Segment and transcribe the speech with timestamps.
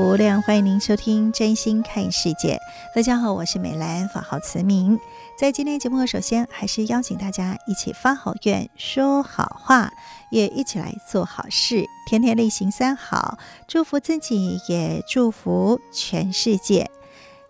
[0.00, 2.54] 福无量，欢迎您收听《真心看世界》。
[2.96, 4.98] 大家好，我是美兰，法号慈明。
[5.38, 9.92] 在今天节目，首先还是邀请大家一起发好愿、说好话，
[10.30, 13.36] 也一起来做好事，天天例行三好，
[13.68, 16.90] 祝福自己，也祝福全世界。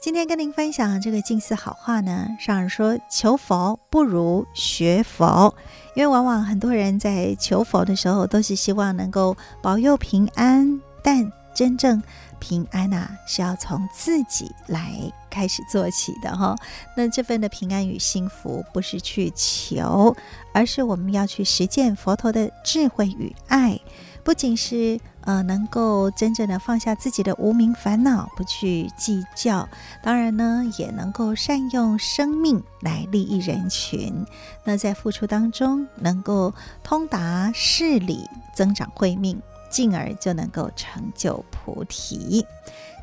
[0.01, 5.55] 今天跟您分享这个近似好话呢，上人说：求佛不如学佛，
[5.95, 12.01] 因为往往很多人在求佛的时候，都是希望能够保佑平安，但真正
[12.41, 14.91] 平安呐、是要从自己来
[15.31, 16.57] 开始做起的哈。
[16.97, 20.17] 那这份的平安与幸福，不是去求，
[20.53, 23.79] 而是我们要去实践佛陀的智慧与爱。
[24.23, 29.67] 不仅是呃，能够真正的放下自己的无名烦恼，不去计较，
[30.03, 34.27] 当然呢，也能够善用生命来利益人群。
[34.63, 39.41] 那在付出当中，能够通达事理，增长慧命。
[39.71, 42.45] 进而就能够成就菩提，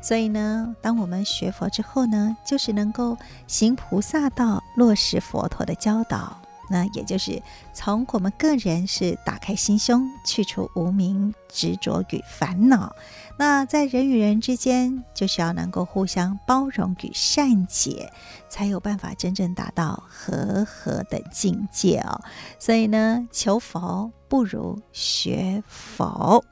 [0.02, 3.16] 所以呢，当我们学佛之后呢，就是能够
[3.46, 6.38] 行菩萨道，落实佛陀的教导。
[6.70, 7.42] 那也就是
[7.72, 12.94] 从我们个人是打开心胸，去除无明执着与烦恼。
[13.38, 18.12] 那在人与人之间，就是要能够互相包容与善解，
[18.50, 22.20] 才有办法真正达到和合的境界哦。
[22.58, 26.44] 所以呢，求佛不如学佛。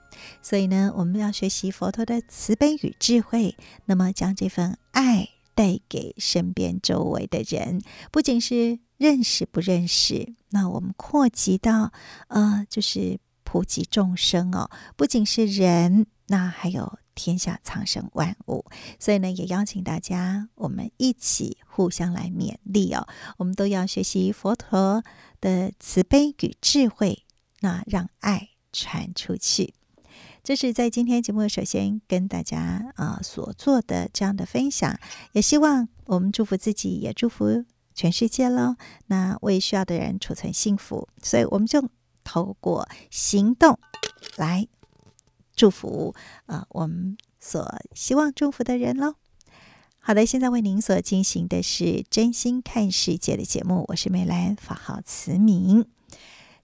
[0.42, 11.92] 所以呢，我们要学习佛陀的慈悲与智慧，那么将这份爱带给身边周围的人，不仅是认识不认识，那我们扩及到
[12.28, 18.64] 呃，就是普及众生哦，不仅是人，那还有天下苍生万物。
[18.98, 23.06] 所以呢，也邀请大家，我们一起互相来勉励哦，
[23.36, 25.04] 我们都要学习佛陀
[25.40, 27.24] 的慈悲与智慧，
[27.60, 29.74] 那让爱传出去。
[30.42, 34.96] 这是在今天节目首先跟大家啊、所做的这样的分享，
[35.32, 38.76] 也希望我们祝福自己，也祝福全世界喽。
[39.06, 41.88] 那为需要的人储存幸福，所以我们就
[42.22, 43.76] 透过行动
[44.36, 44.68] 来
[45.56, 49.16] 祝福啊、我们所希望祝福的人喽。
[49.98, 55.95] 好的，现在为您所进行的是真心看世界的节目，我是美兰，法号慈明。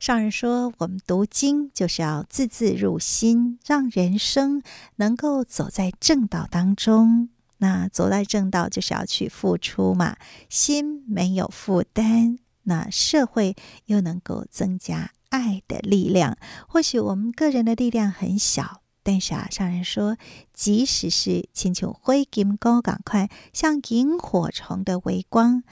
[0.02, 4.60] 上人说，我们读经就是要字字入心，让人生
[4.96, 7.28] 能够走在正道当中。
[7.58, 10.16] 那走在正道，就是要去付出嘛。
[10.48, 13.54] 心没有负担，那社会
[13.84, 16.36] 又能够增加爱的力量。
[16.66, 20.16] 或许我们个人的力量很小，但是啊，上人说，
[20.52, 25.62] 即使是亲像火金高赶快，像萤火虫的微光，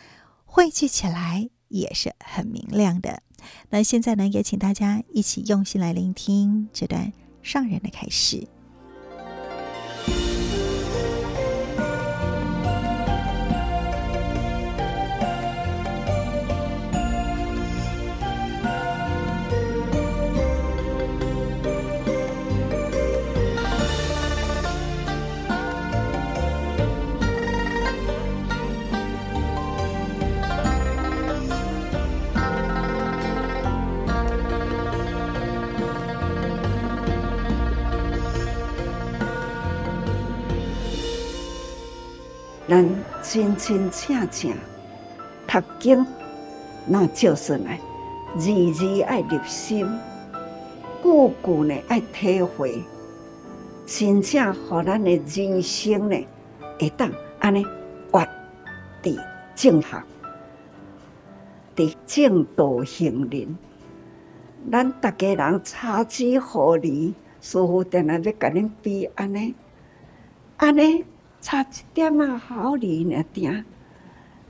[0.45, 3.25] 汇聚起来也是很明亮的。
[3.71, 7.13] 那现在呢，也请大家一起用心来聆听这段
[7.43, 8.47] 上人的开始。
[42.71, 42.89] 咱
[43.21, 44.53] 真真正正
[45.45, 46.07] 读经，
[46.87, 47.69] 那就是呢，
[48.39, 49.85] 字字爱入心，
[51.03, 52.85] 句句呢爱体会，
[53.87, 56.27] 真正让咱的人生呢
[56.79, 57.67] 会当安尼
[58.13, 58.25] 活
[59.03, 59.19] 伫
[59.57, 60.05] 正行，
[61.75, 63.59] 伫正道行人。
[64.71, 69.57] 咱大家人差之毫厘，似乎定然要甲恁比安尼，
[70.59, 71.05] 安尼。
[71.41, 73.65] 差一点仔毫厘呢点，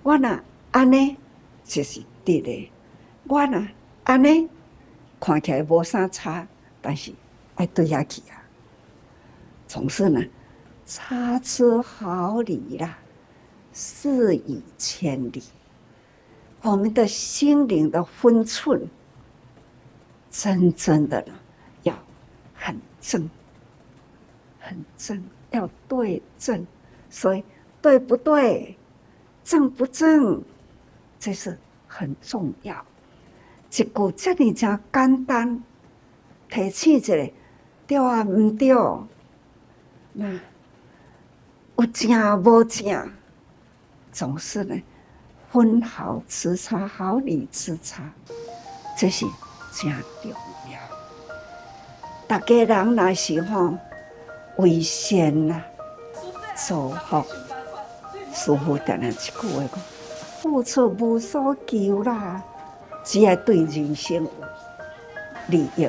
[0.02, 0.40] 我若
[0.72, 1.16] 安尼
[1.64, 2.70] 就是对的。
[3.28, 3.66] 我若
[4.04, 4.48] 安尼
[5.20, 6.48] 看起来无啥差，
[6.82, 7.12] 但是
[7.54, 8.42] 爱对下去啊，
[9.68, 10.20] 总是呢
[10.84, 12.98] 差之毫厘啦，
[13.72, 15.42] 失以千里。
[16.62, 18.88] 我们的心灵的分寸，
[20.28, 21.32] 真正的呢
[21.84, 21.96] 要
[22.52, 23.30] 很正，
[24.58, 26.66] 很正，要对正。
[27.10, 27.44] 所以
[27.82, 28.78] 对不对，
[29.42, 30.42] 正不正，
[31.18, 32.74] 这是很重要。
[33.70, 35.62] 一句这里讲简单，
[36.48, 37.14] 提醒一下，
[37.86, 38.68] 对啊，唔对，
[40.12, 40.40] 那
[41.76, 43.10] 有正无正，
[44.12, 44.80] 总是呢，
[45.50, 48.02] 分毫之差，毫厘之差，
[48.96, 49.26] 这是
[49.72, 49.92] 真
[50.22, 50.30] 重
[50.70, 50.78] 要。
[52.28, 53.74] 大家人来是吼
[54.58, 55.64] 为善呐。
[56.68, 57.24] 祝福，
[58.32, 59.80] 师父常常一句话讲：
[60.40, 62.42] 付出无所求啦，
[63.02, 64.30] 只要对人生有
[65.48, 65.88] 利益，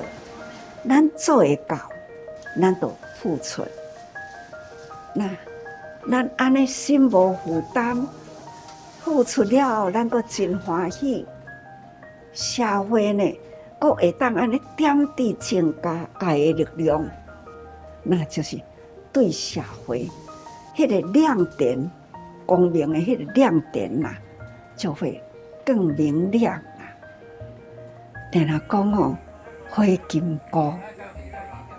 [0.88, 1.78] 咱做会到，
[2.60, 3.64] 咱就付出。
[5.14, 5.30] 那
[6.10, 8.08] 咱安尼心无负担，
[9.02, 11.28] 付出了后，咱阁真欢喜。
[12.34, 13.40] 社会呢，
[13.78, 17.06] 阁会当安尼点滴增加爱的力量，
[18.04, 18.60] 那就是
[19.12, 20.10] 对社会。
[20.76, 21.92] 迄个亮点，
[22.46, 24.16] 光明的迄个亮点呐，
[24.76, 25.22] 就会
[25.66, 26.88] 更明亮啊。
[28.32, 29.18] 听他讲哦，
[29.70, 30.74] 花金菇，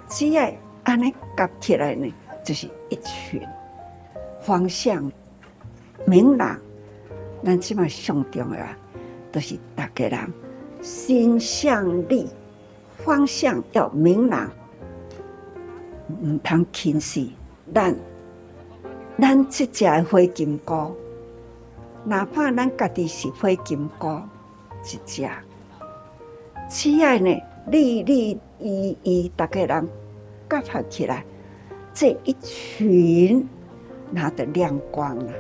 [0.09, 0.51] 只要
[0.85, 2.13] 安尼夹起来呢，
[2.45, 3.41] 就是一群
[4.41, 5.11] 方向
[6.07, 6.59] 明朗。
[7.45, 8.67] 咱即马上重要，
[9.33, 10.33] 都是大家人
[10.81, 12.29] 心向力，
[12.99, 14.51] 方向要明朗，
[16.23, 17.27] 唔通轻视
[17.75, 17.95] 咱。
[19.23, 20.97] 咱这只花金菇，
[22.05, 24.21] 哪怕咱家己是花金菇
[24.85, 25.29] 一只，
[26.69, 29.89] 只要呢，利利益益，大家人
[30.51, 31.25] 结合起来，
[31.95, 33.49] 这一群，
[34.13, 35.33] 它的亮光啊，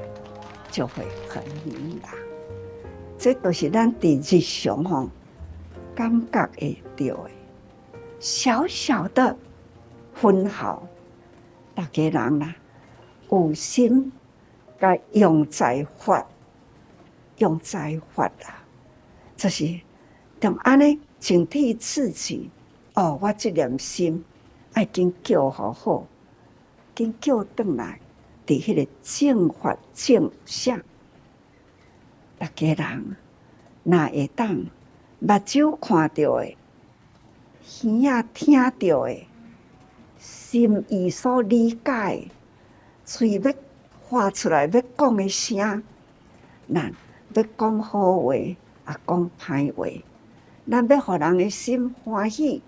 [0.71, 2.13] 就会很明朗。
[3.19, 5.11] 这都是咱伫日常吼
[5.93, 7.31] 感觉会到的，
[8.21, 9.37] 小小的
[10.15, 10.87] 分毫，
[11.75, 12.55] 大家人啦。
[13.33, 14.13] 有心，
[14.79, 16.27] 该用在发，
[17.39, 18.63] 用在发啦，
[19.39, 19.81] 就是
[20.39, 22.51] 同安尼警惕自己。
[22.93, 24.23] 哦，我这点心
[24.75, 26.07] 爱紧叫好好，
[26.95, 27.99] 紧叫转来，
[28.47, 30.79] 伫迄个正法正向，
[32.39, 33.17] 大家人
[33.85, 34.55] 哪会当
[35.21, 36.57] 目睭看到的，
[37.85, 38.71] 耳仔听到
[39.07, 39.27] 的，
[40.19, 42.29] 心意所理解。
[43.15, 43.53] 嘴要
[44.09, 45.83] 发出来要讲的声，
[46.73, 46.95] 咱
[47.35, 48.57] 要讲好话，也
[48.87, 49.87] 讲歹话。
[50.67, 52.63] 咱要互人的心欢喜，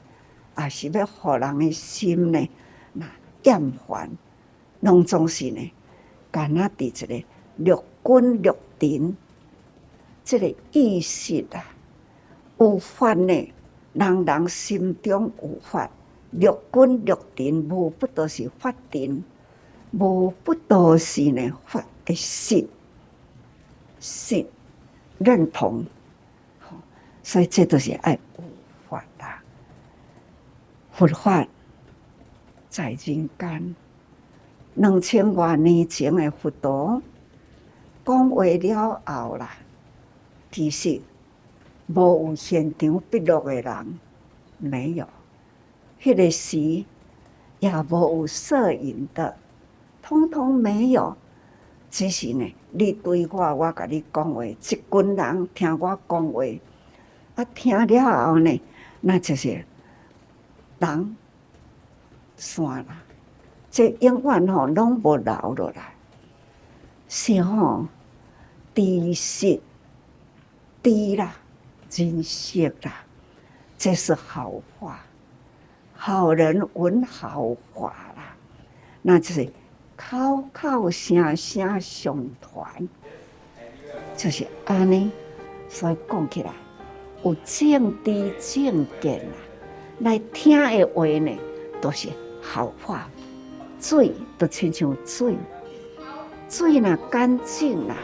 [0.59, 2.47] 也是要互人的心呢，
[2.93, 3.07] 那
[3.45, 4.11] 厌烦，
[4.81, 5.73] 拢总是呢，
[6.31, 7.27] 干那伫一个
[7.57, 9.17] 六根六尘，
[10.23, 11.73] 这个意识啊，
[12.59, 13.51] 有法呢，
[13.95, 15.91] 人人心中有法，
[16.33, 19.25] 六根六尘无不都是法尘。
[19.97, 22.69] 无不都是呢，法的信
[24.01, 24.45] 信
[25.19, 25.85] 认同，
[27.23, 28.43] 所以这都是爱佛
[28.89, 29.25] 法的
[30.91, 31.47] 佛法
[32.69, 33.77] 在人间，
[34.75, 37.01] 两千多年前的佛陀
[38.05, 39.51] 讲话了后啦，
[40.51, 41.01] 其实
[41.87, 43.99] 无有现场笔录的人，
[44.59, 45.07] 没有，
[46.03, 46.85] 迄个时
[47.61, 49.37] 也无有摄影的。
[50.07, 51.17] 通通没有，
[51.91, 56.45] 只是呢，你对我，我甲你讲话，一群人听我讲话，
[57.37, 58.63] 啊，听了后呢，
[59.01, 59.65] 那就是
[60.79, 61.17] 人
[62.37, 63.03] 散啦。
[63.71, 65.95] 这永远吼拢无留落来，
[67.09, 67.87] 是吼，
[68.75, 69.59] 知识、
[70.83, 71.35] 知啦、
[71.91, 72.93] 认识啦，
[73.79, 75.01] 这是好话，
[75.95, 78.37] 好人闻好话啦，
[79.01, 79.51] 那就是。
[79.97, 82.89] 口口声声相传，
[84.17, 85.11] 就是安尼。
[85.69, 86.53] 所以讲起来，
[87.25, 89.35] 有正知正见啦，
[90.01, 91.37] 来听的话呢，
[91.81, 92.09] 都是
[92.41, 93.09] 好话。
[93.81, 95.37] 水都亲像水，
[96.49, 97.97] 水若干净啦，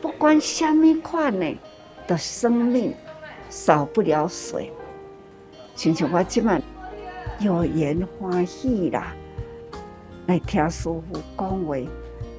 [0.00, 1.54] 不管什么款呢
[2.08, 2.92] 的生命，
[3.48, 4.72] 少不了水。
[5.76, 6.60] 亲像我今晚
[7.38, 9.14] 有缘欢喜啦。
[10.30, 11.02] 来听师父
[11.36, 11.74] 讲话，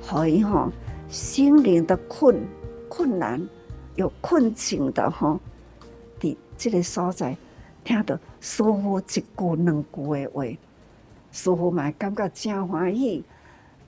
[0.08, 0.72] 可以吼
[1.10, 2.42] 心灵的困
[2.88, 3.46] 困难
[3.96, 5.38] 有困境的吼，
[6.18, 7.36] 伫这个所在
[7.84, 10.46] 听到师父一句两句的话，
[11.34, 13.26] 师父嘛感觉真欢喜，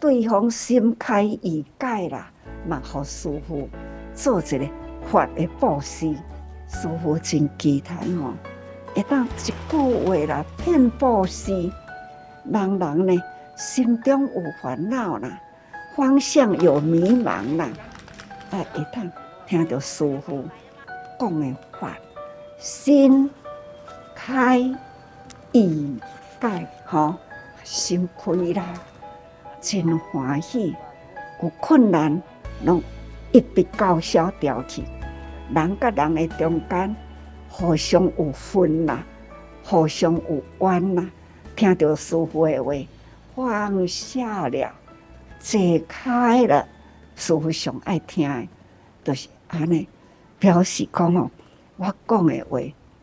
[0.01, 2.29] 对方心开意解啦，
[2.67, 3.69] 嘛互师傅
[4.13, 4.69] 做一个
[5.09, 6.13] 法的布施，
[6.67, 8.33] 师父真期待吼，
[8.95, 11.71] 一当一句话啦骗布施，
[12.43, 13.23] 人人呢
[13.55, 15.39] 心中有烦恼啦，
[15.95, 17.69] 方向有迷茫啦，
[18.51, 19.11] 啊，会当
[19.45, 20.43] 听到师父
[21.19, 21.95] 讲的话，
[22.57, 23.29] 心
[24.15, 24.57] 开
[25.51, 25.97] 意
[26.41, 27.15] 解，吼，
[27.63, 28.73] 心开啦，
[29.61, 30.75] 真欢喜，
[31.41, 32.21] 有困难
[32.65, 32.81] 拢
[33.31, 34.83] 一笔勾销掉去，
[35.53, 36.95] 人甲人的中间
[37.49, 39.05] 互相有分啦，
[39.63, 41.05] 互相有缘啦，
[41.55, 42.73] 听到师傅的话，
[43.35, 44.75] 放下了，
[45.39, 46.67] 解开了，
[47.15, 48.47] 师父上爱听的，
[49.03, 49.87] 就是安尼，
[50.39, 51.31] 表示讲哦，
[51.77, 52.59] 我讲的话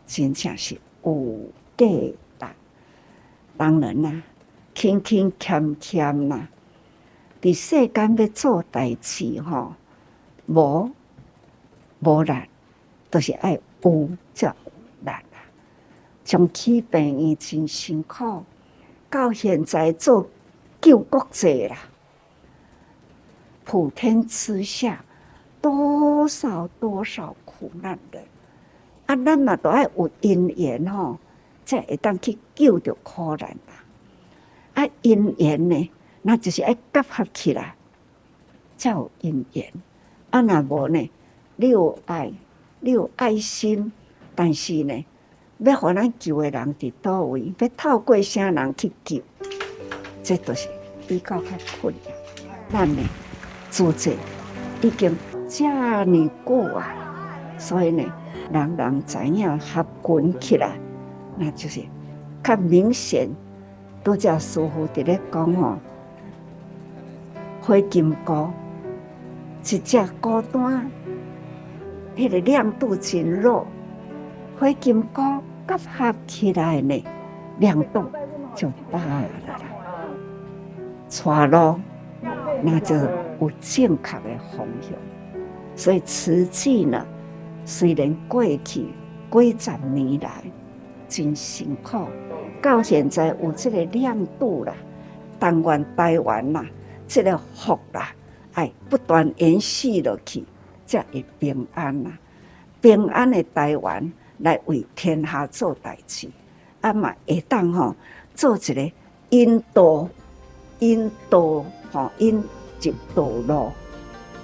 [0.07, 2.15] 真正是有价值。
[3.57, 4.23] 当然啦，
[4.75, 6.49] 勤勤俭俭啦，
[7.43, 9.75] 伫世间要做代志吼，
[10.47, 10.91] 无
[11.99, 12.49] 无难，
[13.11, 14.55] 都、就是爱有才有
[15.03, 15.37] 难啊。
[16.25, 18.45] 从起病院真辛苦，
[19.11, 20.31] 到现在做
[20.81, 21.77] 救国者啦，
[23.65, 25.05] 普天之下
[25.61, 28.21] 多少多少苦难的。
[29.07, 31.19] 啊，咱嘛都爱有因缘吼，
[31.67, 33.85] 才会当去救着苦难啦。
[34.75, 35.91] 啊，因缘呢，
[36.23, 37.75] 那就是爱结合起来，
[38.79, 39.73] 才有因缘。
[40.31, 41.11] 啊，若无呢，
[41.57, 42.33] 你有爱，
[42.79, 43.93] 你有爱心，
[44.37, 45.05] 但是呢，
[45.61, 49.23] 要互咱救的人伫叨位，要透过啥人去救，
[50.23, 50.69] 这都是
[51.07, 51.45] 比较较
[51.81, 51.95] 困
[52.71, 52.87] 难。
[52.87, 53.03] 咱呢，
[53.71, 54.13] 组织
[54.81, 55.17] 已经
[55.49, 56.05] 遮尔
[56.45, 56.95] 久啊，
[57.59, 58.05] 所以呢。
[58.53, 60.73] 人人知影合群起来，
[61.37, 61.81] 那就是
[62.43, 63.31] 较明显。
[64.03, 65.79] 拄则师傅伫咧讲吼，
[67.63, 68.51] 花金菇
[69.63, 70.91] 一只孤单，
[72.17, 73.65] 迄个亮度真弱。
[74.59, 75.23] 花金菇
[75.77, 77.05] 结合起来呢，
[77.59, 78.05] 亮度
[78.55, 79.61] 就大了啦。
[81.09, 81.81] 带路
[82.63, 84.93] 那就有正确的方向，
[85.77, 87.07] 所以瓷器呢。
[87.65, 88.87] 虽然过去
[89.31, 90.43] 几十年来
[91.07, 92.09] 真辛苦，
[92.61, 94.75] 到现在有这个亮度了，
[95.39, 96.67] 但愿台湾啦，
[97.07, 98.09] 这个福啦，
[98.55, 100.45] 哎，不断延续落去，
[100.87, 102.19] 才会平安啦。
[102.81, 104.11] 平安的台湾
[104.41, 106.29] 来为天下做代志，
[106.81, 107.95] 啊嘛会当吼
[108.35, 108.93] 做一个
[109.31, 110.09] 引导、
[110.81, 112.43] 引导吼引
[112.81, 113.73] 一道路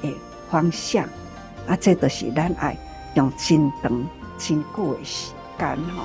[0.02, 0.12] 的
[0.50, 1.04] 方向，
[1.66, 2.76] 啊，这都是咱爱。
[3.14, 6.02] 用真长、真久的时间吼，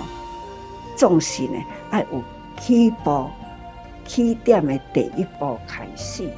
[0.95, 2.23] 总是呢，爱有
[2.57, 3.27] 起步、
[4.05, 6.29] 起点的第一步开始。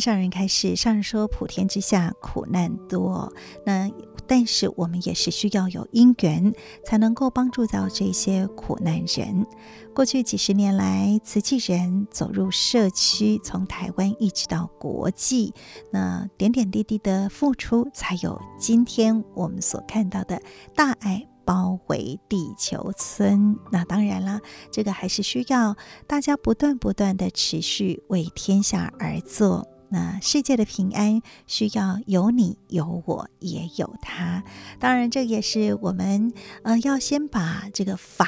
[0.00, 3.32] 上人开示，上人说普天之下苦难多，
[3.64, 3.90] 那
[4.26, 6.52] 但是我们也是需要有因缘，
[6.84, 9.46] 才能够帮助到这些苦难人。
[9.94, 15.52] 过去几十年来，慈济人走入社区，从台湾一直到国际，
[15.90, 20.40] 那点点滴滴的付出，才有今天我们所看到的
[20.76, 23.56] 大爱包围地球村。
[23.72, 24.40] 那当然了，
[24.70, 25.76] 这个还是需要
[26.06, 29.66] 大家不断不断的持续为天下而做。
[29.90, 34.42] 那世界的平安需要有你有我也有他，
[34.78, 36.32] 当然这也是我们
[36.62, 38.26] 呃要先把这个法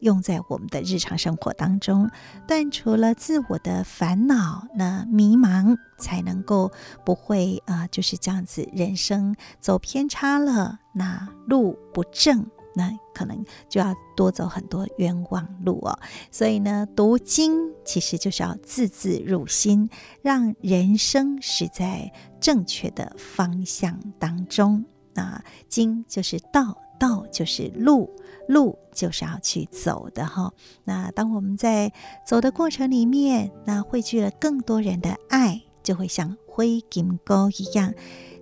[0.00, 2.10] 用在我们的日常生活当中，
[2.46, 6.70] 断除了自我的烦恼，那迷茫才能够
[7.06, 12.46] 不会啊、就是这样子，人生走偏差了，那路不正。
[12.74, 15.98] 那可能就要多走很多冤枉路哦，
[16.30, 19.88] 所以呢，读经其实就是要字字入心，
[20.22, 24.84] 让人生是在正确的方向当中。
[25.14, 28.10] 那经就是道，道就是路，
[28.48, 30.52] 路就是要去走的哈。
[30.82, 31.92] 那当我们在
[32.26, 37.94] 走的过程里面，那汇聚了更多人的爱，就会像灰金钩一样，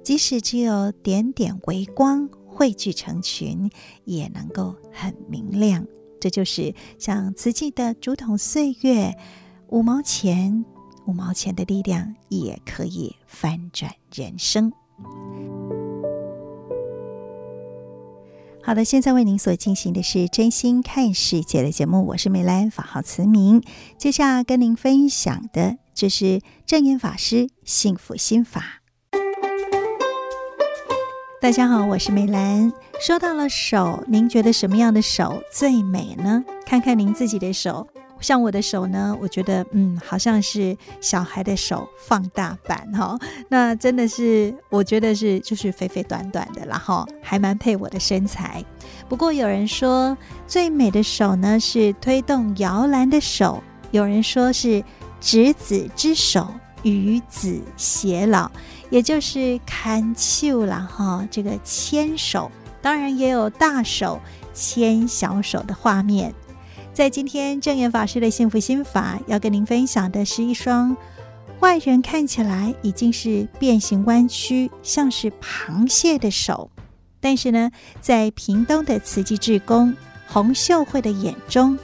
[0.02, 2.30] 即使只有点点微光。
[2.52, 3.70] 汇聚成群，
[4.04, 5.86] 也能够很明亮。
[6.20, 9.16] 这就是像慈济的竹筒岁月，
[9.68, 10.64] 五毛钱，
[11.06, 14.72] 五毛钱的力量也可以翻转人生。
[18.62, 23.60] 好的，现在为您所进行的是真心看世界的节目，我是美兰，法号慈明。
[23.98, 28.81] 接下来跟您分享的，就是证严法师幸福心法。
[31.42, 32.72] 大家好，我是美兰。
[33.04, 36.44] 说到了手，您觉得什么样的手最美呢？
[36.64, 37.84] 看看您自己的手。
[38.20, 43.20] 像我的手呢，我觉得嗯，好像是小孩的手放大版哈、哦。
[43.48, 48.64] 那真的是，我觉得是就是肥肥短短的，然后还蛮配我的身材。
[49.08, 54.80] 不过有人说最美的手呢是推动摇篮的手，有人说是
[55.20, 56.46] 执子之手，
[56.84, 58.48] 与子偕老，
[58.92, 61.26] 也就是牵手啦哈。
[61.30, 62.50] 这个牵手，
[62.82, 64.20] 当然也有大手
[64.52, 66.34] 牵小手的画面。
[66.92, 70.94] 在今天证严法师的幸福心法，要跟您分享的是一双
[71.60, 76.70] 外人看起来已经是变形弯曲，像是螃蟹的手，
[77.18, 77.70] 但是呢，
[78.02, 79.96] 在屏东的慈济志工
[80.28, 81.78] 洪秀慧的眼中，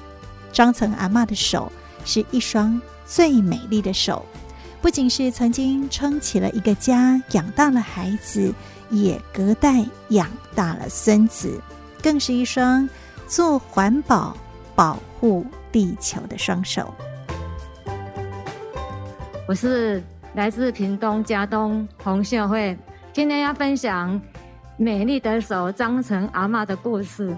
[0.52, 1.72] 张成阿嬷的手
[2.04, 4.22] 是一双最美丽的手，
[4.80, 8.54] 不仅是曾经撑起了一个家，养大了孩子，
[8.90, 11.60] 也隔代养大了孙子，
[12.02, 12.88] 更是一双
[13.26, 14.36] 做环保。
[14.78, 16.94] 保护地球的双手。
[19.48, 20.00] 我是
[20.34, 22.78] 来自屏东佳冬洪秀慧，
[23.12, 24.22] 今天要分享
[24.76, 27.36] 美丽的手张成阿嬷的故事。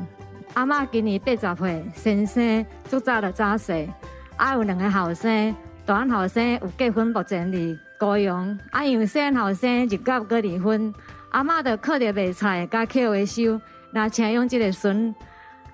[0.52, 3.88] 阿嬷今年八十岁，先生做早了早逝，
[4.36, 5.56] 还有两个后生，
[5.90, 8.56] 大后生有结婚，目前伫高阳。
[8.70, 10.94] 啊，因为细后生就甲个离婚，
[11.30, 15.12] 阿嬷就靠着卖菜甲捡回收，来请用即个孙。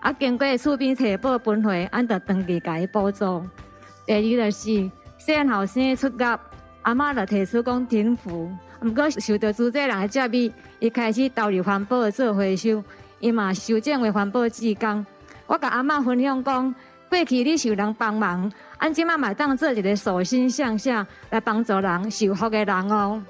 [0.00, 3.46] 啊，经过厝边提报分会，俺就登记甲伊补助。
[4.06, 6.40] 第二就是细后生出嫁，
[6.80, 8.50] 阿嬷就提出讲停付。
[8.80, 12.82] 毋过受到主责人的接纳，伊开始投入环保做回收，
[13.20, 15.04] 伊嘛修正为环保志工。
[15.46, 16.74] 我甲阿嬷分享讲，
[17.08, 23.22] 过去你受人帮忙，俺即马嘛当做一个手心向下来帮助人受福的人哦。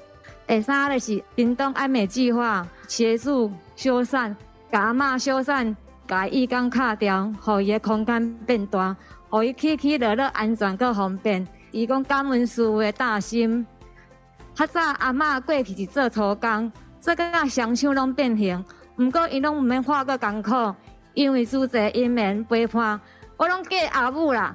[0.46, 4.34] 第三就是屏东爱美计划协助修缮，
[4.70, 5.74] 甲阿嬷修缮。
[6.08, 8.96] 甲伊缸卡掉，互伊个空间变大，
[9.28, 11.44] 互伊起起落落安全搁方便。
[11.72, 13.66] 伊讲感恩师傅的大心。
[14.54, 18.64] 较早阿嬷过去是做粗工，做甲双手拢变形，
[18.98, 20.72] 毋过伊拢毋免花搁艰苦，
[21.14, 23.00] 因为主侪因缘陪伴，
[23.36, 24.54] 我拢嫁阿母啦。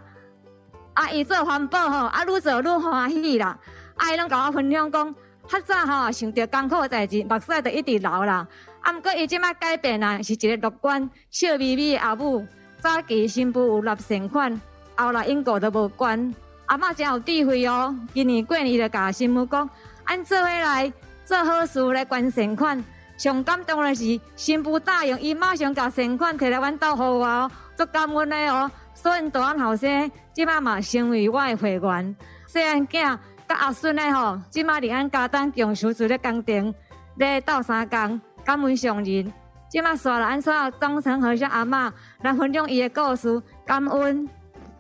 [0.94, 3.58] 啊，伊做环保吼，啊，愈做愈欢喜啦。
[3.96, 5.16] 啊，伊拢甲我分享讲，
[5.48, 8.48] 较早吼想着艰苦的代志，目屎就一直流啦。
[8.82, 12.46] 啊，毋过伊即摆改变啦，是一个乐观、笑眯眯的阿母。
[12.80, 14.60] 早期新妇有纳善款，
[14.96, 16.34] 后来因果都无关。
[16.66, 17.96] 阿嬷真有智慧哦。
[18.14, 19.70] 今年过年就甲新妇讲，
[20.06, 20.92] 按做伙来
[21.24, 22.84] 做好事来捐善款。
[23.18, 28.70] 上感动的是新妇答应，伊马上甲善款摕来阮兜互我哦，足感恩的哦。
[28.94, 32.16] 所以大汉后生即摆嘛成为我的会员。
[32.48, 36.74] 细汉囝甲阿孙的吼，即摆伫俺家当共事处咧工程
[37.16, 38.20] 咧斗三工。
[38.44, 39.32] 感恩上人，
[39.70, 41.92] 即马刷了俺所有张成和尚阿嬷
[42.24, 44.28] 来分享伊的故事，感恩，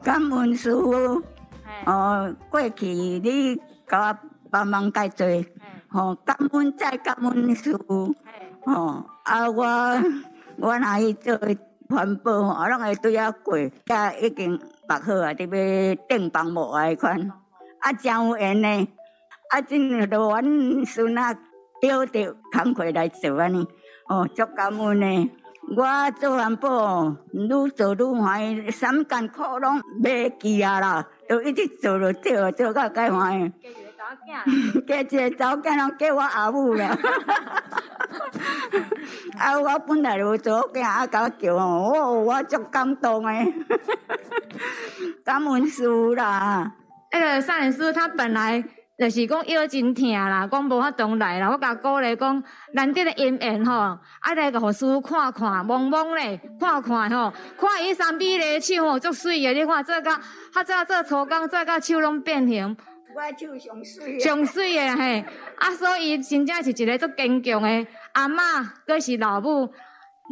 [0.03, 1.21] 感恩师傅。
[1.85, 3.55] 哦，过去你
[3.87, 4.17] 甲我
[4.49, 5.25] 帮忙介多，
[5.91, 8.15] 哦，感恩再感恩师傅。
[8.65, 9.63] 哦，啊我
[10.57, 11.37] 我若去做
[11.91, 17.19] 环保，我拢会对啊过，甲已经绑好啊，特别订房无爱款，
[17.79, 18.87] 啊真有缘呢，
[19.49, 20.43] 啊真系都阮
[20.85, 21.37] 孙啊。
[21.81, 23.67] 丢着工课来做安尼，
[24.07, 25.31] 哦，足感恩呢。
[25.75, 33.51] 我做环保，愈做愈欢喜，三艰苦拢袂记啊啦，就一直做着做，做到介欢喜。
[34.87, 36.97] 加一个查某囝，拢叫我阿母啦。
[39.37, 43.53] 啊，我本来就做囝，啊，甲我叫哦，我足感动诶。
[45.23, 46.71] 感恩师啦。
[47.11, 48.63] 那个上人师他本来。
[48.99, 51.49] 就是讲腰真疼啦，讲无法动来啦。
[51.49, 52.43] 我甲鼓励讲，
[52.73, 59.53] 难得的姻缘吼，爱来个互师父看看，摸摸咧，看看吼，看伊三比咧手吼，足水的。
[59.53, 60.11] 你看这个，
[60.53, 62.77] 较早做粗工，做甲手拢变形。
[63.15, 64.19] 我手上水。
[64.19, 65.25] 上水的嘿，
[65.57, 69.71] 啊，所以真正是一个足坚强的阿嬷，阁是老母。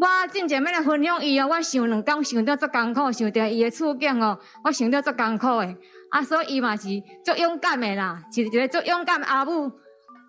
[0.02, 5.76] 我真正要来分享伊哦，我想两工想着足艰苦，想着伊的处境哦，我想着足艰苦的。
[6.12, 6.88] 啊，所以伊嘛是
[7.26, 9.70] 足勇敢的啦，是一个足勇敢的阿母、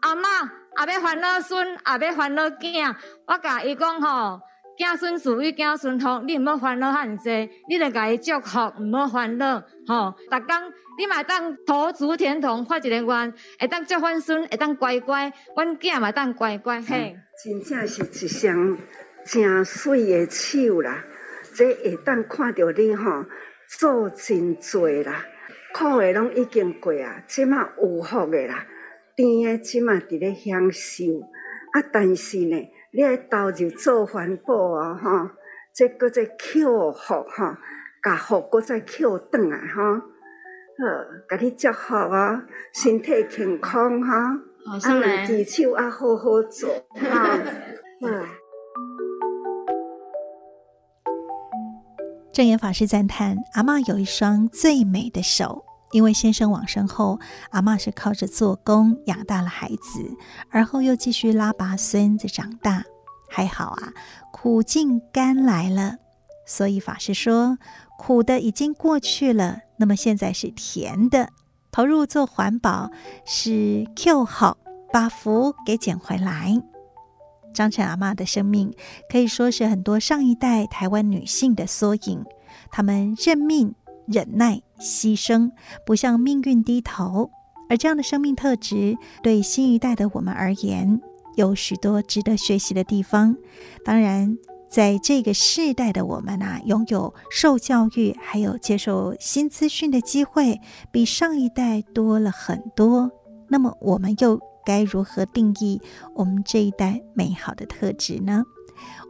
[0.02, 0.48] 阿嬷、
[0.86, 2.94] 也要烦恼孙，也要烦恼囝。
[3.26, 4.40] 我甲伊讲吼，
[4.76, 9.62] 囝孙属于囝孙福，你毋要烦恼遐济，你着甲伊祝福，毋要烦恼。
[9.86, 16.82] 吼，逐工你嘛当投足天同，发一个愿，会当祝阮孙，会当乖乖，阮囝嘛当乖乖。
[16.82, 18.76] 嘿，真正是一双
[19.24, 21.02] 真水的手啦，
[21.54, 23.24] 这会当看到你吼
[23.78, 25.24] 做真济啦，
[25.72, 28.66] 苦的拢已经过啊，即马有福的啦。
[29.16, 31.04] 甜诶，即马伫咧享受，
[31.72, 31.82] 啊！
[31.90, 32.56] 但是呢，
[32.92, 35.30] 你爱投入做环保哦，吼，
[35.74, 37.56] 这搁再扣福吼，
[38.02, 40.09] 甲福搁再扣转来吼，
[40.80, 40.86] 好，
[41.28, 42.40] 甲你祝福哦，
[42.72, 44.14] 身体健康哈，
[44.64, 47.38] 啊，举手啊，好好做，哈，
[48.00, 48.24] 嗯。
[52.32, 55.66] 证言法师赞叹阿嬷有一双最美的手。
[55.92, 57.18] 因为先生往生后，
[57.50, 60.00] 阿嬷是靠着做工养大了孩子，
[60.48, 62.84] 而后又继续拉拔孙子长大。
[63.28, 63.92] 还好啊，
[64.32, 65.96] 苦尽甘来了。
[66.46, 67.58] 所以法师说，
[67.98, 71.30] 苦的已经过去了，那么现在是甜的。
[71.72, 72.88] 投入做环保
[73.24, 74.58] 是 Q 好，
[74.92, 76.62] 把福给捡回来。
[77.52, 78.72] 张晨阿嬷的生命
[79.10, 82.24] 可以说是很多上一代台湾女性的缩影，
[82.70, 83.74] 她们认命。
[84.06, 85.52] 忍耐、牺牲，
[85.86, 87.30] 不向命运低头，
[87.68, 91.00] 而这样的生命特质，对新一代的我们而言，
[91.36, 93.36] 有许多值得学习的地方。
[93.84, 94.36] 当然，
[94.70, 100.60] 在这个世代的我们啊，拥有受教育还有接受新资讯的机会，
[100.92, 103.10] 比上一代多了很多。
[103.48, 105.80] 那么，我们又该如何定义
[106.14, 108.44] 我们这一代美好的特质呢？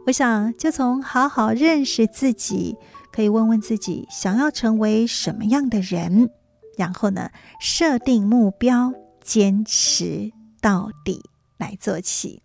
[0.07, 2.75] 我想，就从好好认识自己。
[3.13, 6.29] 可以问问自己想要成为什么样的人，
[6.77, 11.21] 然后呢，设定目标，坚持到底
[11.57, 12.41] 来做起。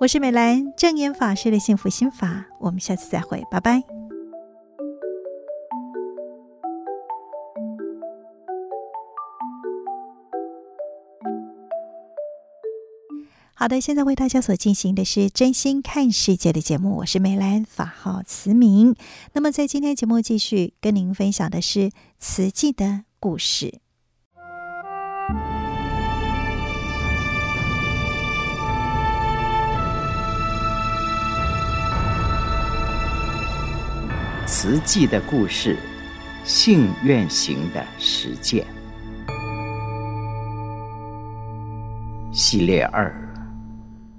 [0.00, 3.82] 我是美兰，证严法师的幸福心法，我们下次再会，拜拜。
[13.52, 18.96] 好的，现在为大家所进行的是真心看世界的节目，我是美兰，法号慈明。
[19.34, 23.80] 那么在今天节目继续跟您分享的是慈济的故事。
[34.62, 35.74] 慈济的故事，
[36.44, 38.62] 信愿行的实践，
[42.30, 43.10] 系列二。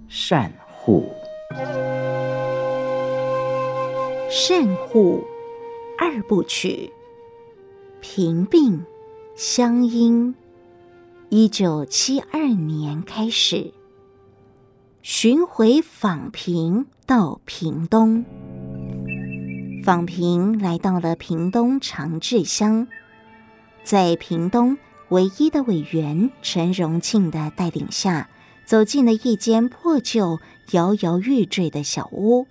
[0.08, 1.14] 善护，
[4.32, 5.24] 善护
[6.00, 6.92] 二部曲，
[8.00, 8.84] 平病
[9.36, 10.34] 相因。
[11.30, 13.72] 一九七二年开始
[15.04, 18.26] 巡回访贫到屏东，
[19.84, 22.88] 访平来到了屏东长治乡，
[23.84, 24.78] 在屏东
[25.10, 28.30] 唯一的委员陈荣庆的带领下。
[28.64, 30.40] 走进了一间破旧、
[30.72, 32.48] 摇摇欲坠的小屋。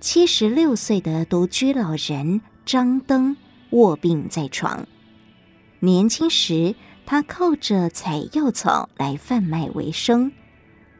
[0.00, 3.36] 七十六岁的独居老人张登
[3.70, 4.88] 卧病在床。
[5.78, 6.74] 年轻时，
[7.06, 10.32] 他靠着采药草来贩卖为生。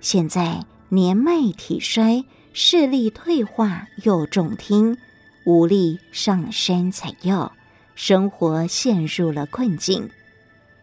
[0.01, 4.99] 现在年迈体衰，视力退化，又重听，
[5.45, 7.53] 无力上山采药，
[7.95, 10.11] 生活陷入了困境。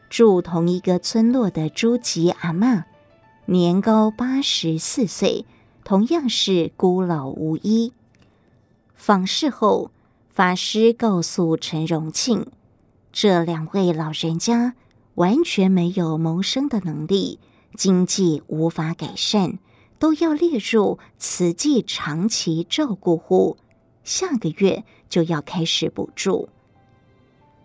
[0.09, 2.85] 住同一个村落的朱吉阿嬷，
[3.45, 5.45] 年高八十四岁，
[5.83, 7.93] 同样是孤老无依。
[8.95, 9.91] 访视后，
[10.29, 12.47] 法师告诉陈荣庆，
[13.11, 14.73] 这两位老人家
[15.13, 17.37] 完全没有谋生的能力，
[17.75, 19.59] 经济无法改善，
[19.99, 23.57] 都要列入慈济长期照顾户，
[24.03, 26.49] 下个月就要开始补助。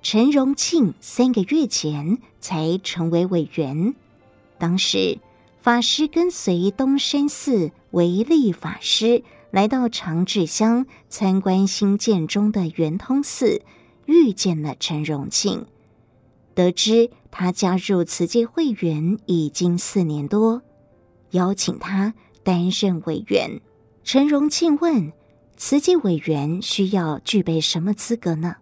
[0.03, 3.95] 陈荣庆三个月前才成为委员，
[4.59, 5.19] 当时
[5.63, 13.63] 法师跟随东山寺维利法师来到长治乡参观新建中的圆通寺，
[14.05, 15.65] 遇见了陈荣庆，
[16.55, 20.61] 得知他加入慈济会员已经四年多，
[21.31, 22.13] 邀请他
[22.45, 23.61] 担任委员。
[24.05, 25.13] 陈荣庆问：
[25.57, 28.57] 慈济委员需要具备什么资格呢？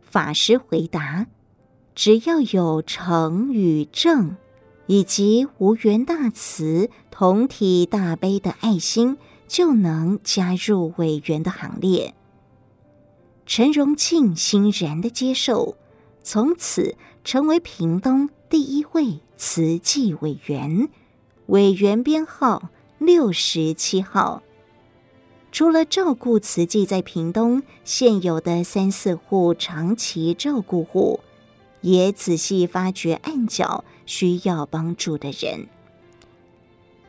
[0.00, 1.26] 法师回答
[1.94, 4.36] ：“只要有诚与正，
[4.86, 12.14] 以及无缘大慈、同体大悲的爱心，就能加入委员的行列。”
[13.44, 15.76] 陈荣庆欣然的接受，
[16.22, 20.88] 从此成为屏东第一位慈济委员，
[21.46, 24.42] 委员编号六十七号。
[25.50, 31.20] 除了照顾慈济在屏东现有的三四户长期照顾户，
[31.80, 35.66] 也仔细发掘暗角需要帮助的人。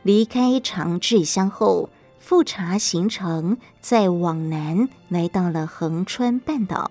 [0.02, 6.90] 离开长治乡后，复查行程，再往南来到了恒川半岛，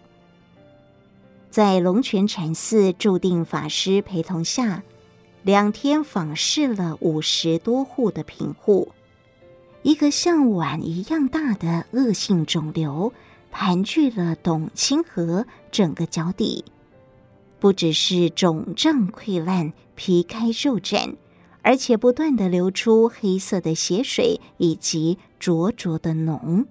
[1.50, 4.84] 在龙泉禅寺注定法师陪同下，
[5.44, 8.90] 两天访视了五十多户的贫户。
[9.84, 13.14] 一个像碗一样大的恶性肿瘤
[13.52, 16.66] 盘踞了董清河整个脚底，
[17.60, 21.16] 不只是肿胀溃烂、皮开肉绽。
[21.62, 26.66] 而且不断地流出黑色的血水以及灼灼的脓。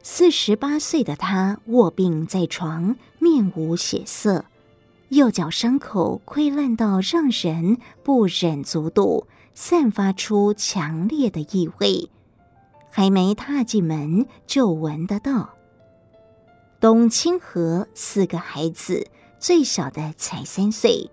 [0.00, 4.44] 四十八岁的他卧病在床，面无血色，
[5.12, 12.08] 右脚伤口溃烂到让人不忍卒睹，散发出强烈的异味，
[12.90, 15.50] 还没踏进门就闻得到。
[16.80, 19.06] 董清河四个孩子，
[19.38, 21.10] 最小的才三岁。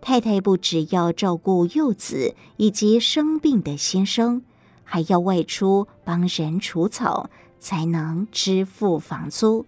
[0.00, 4.42] 太太不只要照顾幼子以及生病的先生，
[4.84, 7.28] 还要外出帮人除草，
[7.58, 9.66] 才能支付房租。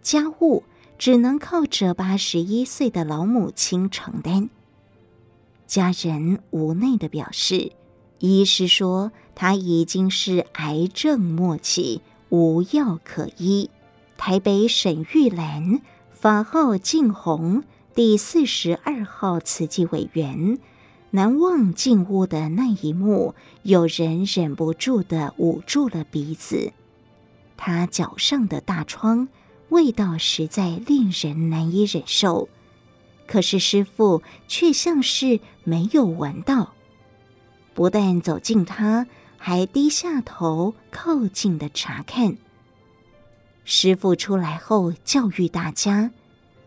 [0.00, 0.62] 家务
[1.00, 4.50] 只能靠着八十一岁的老母亲承担。
[5.66, 7.72] 家人无奈地表示，
[8.18, 13.70] 医师说他已经是癌症末期，无药可医。
[14.18, 17.64] 台北沈玉兰，法号静红。
[17.94, 20.58] 第四十二号慈济委员，
[21.12, 26.74] 难忘进屋的那一幕，有人忍不住的捂住了鼻子。
[27.56, 29.28] 他脚上的大疮，
[29.70, 32.48] 味道实在令人难以忍受。
[33.26, 36.74] 可是师傅却像是没有闻到，
[37.74, 39.06] 不但走近他，
[39.38, 42.36] 还低下头靠近的查看。
[43.64, 46.10] 师傅出来后教育大家：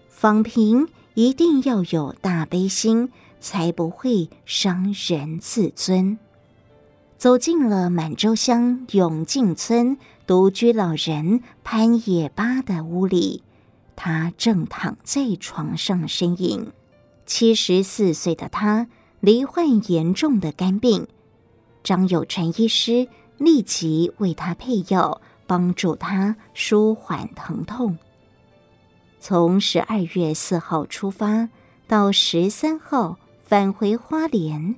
[0.09, 0.87] 访贫。
[1.15, 6.17] 一定要有大悲心，才不会伤人自尊。
[7.19, 13.43] 走进了满洲乡永靖村独居老人潘野巴的屋里，
[13.95, 16.71] 他正躺在床上呻吟。
[17.25, 18.87] 七十四岁的他
[19.19, 21.07] 罹患严重的肝病，
[21.83, 27.97] 张有成医师立即为他配药，帮助他舒缓疼痛。
[29.19, 31.49] 从十二月四号出发，
[31.85, 34.75] 到十三号返回花莲，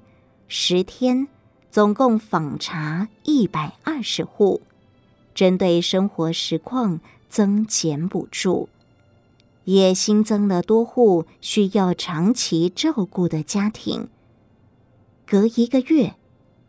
[0.48, 1.28] 十天
[1.70, 4.62] 总共访查一百二十户，
[5.36, 8.70] 针对生活实况增减补助，
[9.66, 14.08] 也新增了多户需要长期照顾的家庭。
[15.28, 16.16] 隔一个月，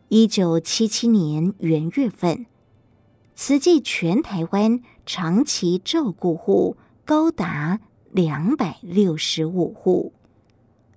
[0.08, 2.44] 一九七七年元月份，
[3.34, 6.76] 慈济全台湾长期照顾户。
[7.06, 7.78] 高达
[8.10, 10.12] 两百六十五户。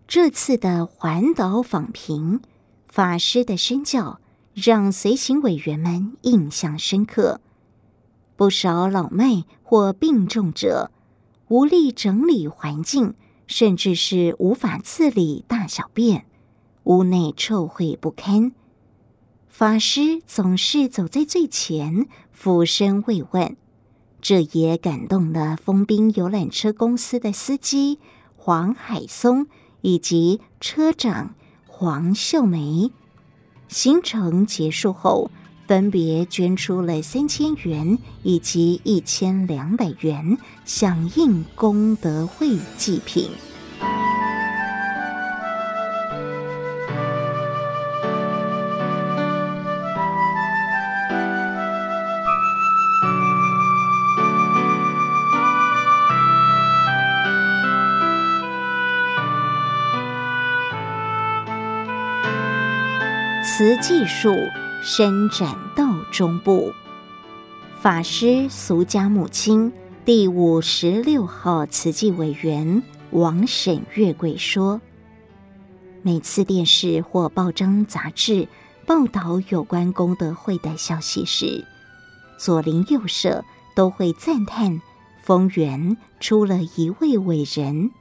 [0.08, 2.40] 这次的环岛访贫，
[2.88, 4.20] 法师的身教
[4.56, 7.42] 让随行委员们印象深刻。
[8.40, 10.92] 不少老迈或病重者
[11.50, 13.14] 无力整理环境，
[13.48, 16.26] 甚至是无法自理大小便，
[16.86, 18.54] 屋内臭秽不堪。
[19.50, 23.58] 法师总是走在最前，俯身慰问。
[24.22, 28.00] 这也感动了丰滨游览车公司的司机
[28.38, 29.48] 黄海松
[29.82, 31.36] 以及车长
[31.68, 32.90] 黄秀梅。
[33.68, 35.30] 行程结束后，
[35.70, 43.30] 分别捐出了三千元以及一千两百元，响应功德会祭品。
[63.44, 64.36] 慈济树
[64.82, 66.72] 伸展到中部，
[67.82, 69.74] 法师俗家母亲
[70.06, 74.80] 第五十六号慈济委员王沈月桂说
[76.02, 78.48] ：“每次电视或报章杂志
[78.86, 81.66] 报道有关功德会的消息时，
[82.38, 83.44] 左邻右舍
[83.76, 84.82] 都会赞叹
[85.22, 87.92] 丰原出了一位伟人。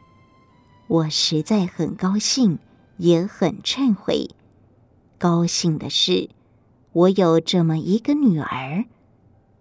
[0.87, 2.61] 我实在很高兴，
[2.99, 4.31] 也很忏悔。”
[5.19, 6.31] 高兴的是，
[6.93, 8.87] 我有这么一个女儿，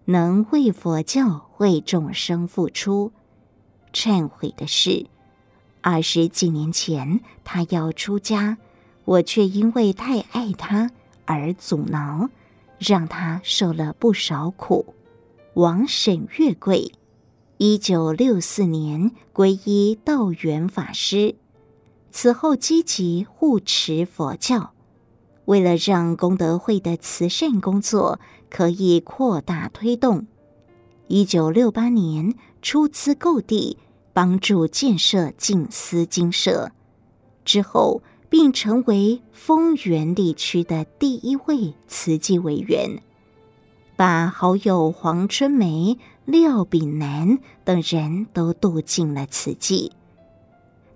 [0.06, 3.12] 能为佛教、为众生付出。
[3.94, 5.08] 忏悔的是，
[5.82, 8.58] 二十几年前她要出家，
[9.04, 10.92] 我却因为太爱她
[11.26, 12.30] 而阻挠，
[12.80, 14.94] 让她受了不少苦。
[15.56, 16.92] 王沈月桂，
[17.58, 21.36] 一九六四年皈依道元法师，
[22.12, 24.74] 此后积极护持佛教。
[25.48, 30.28] 为了让功德会的慈善工作可以扩大推动，
[31.08, 33.78] 一九六八年出资购地，
[34.12, 36.72] 帮助建设静思精舍，
[37.46, 43.02] 之后并成为丰原地区的第一位慈济委员。
[43.96, 49.94] 把好友黄春梅、廖炳南等人都度进了慈济。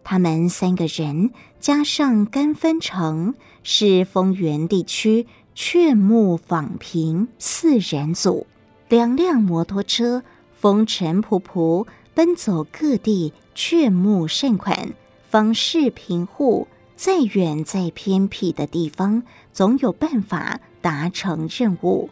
[0.04, 8.48] 他们三个人加上甘芬成，是丰原地区劝募访贫四人组，
[8.90, 10.24] 两辆摩托车
[10.60, 14.94] 风尘仆仆奔走各地劝募善款，
[15.30, 19.22] 访视贫户，再远再偏僻的地方，
[19.54, 22.10] 总有办法达成任务。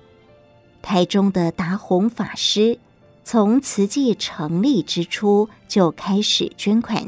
[0.84, 2.78] 台中的达宏法师
[3.24, 7.04] 从慈济成立之初就开始捐款。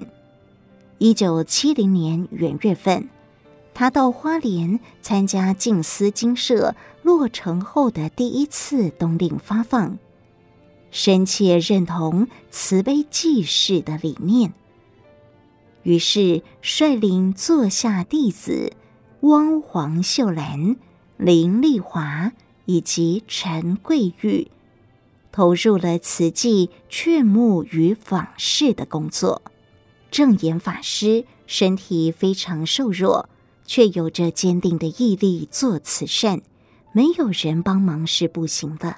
[1.04, 3.10] 一九七零年元月份，
[3.74, 9.98] 他到花莲参加静思精舍落成后的第一次冬令发放，
[10.92, 14.54] 深切认同慈悲济世的理念，
[15.82, 18.74] 于是率领座下弟子
[19.22, 20.76] 汪黄秀兰、
[21.18, 22.32] 林丽华。
[22.66, 24.50] 以及陈桂玉
[25.32, 29.42] 投入了慈济劝募与访视的工作。
[30.12, 33.30] 证严法师身体非常瘦弱，
[33.65, 36.41] 却有着坚定的毅力做慈善，
[36.91, 38.97] 没有人帮忙是不行的。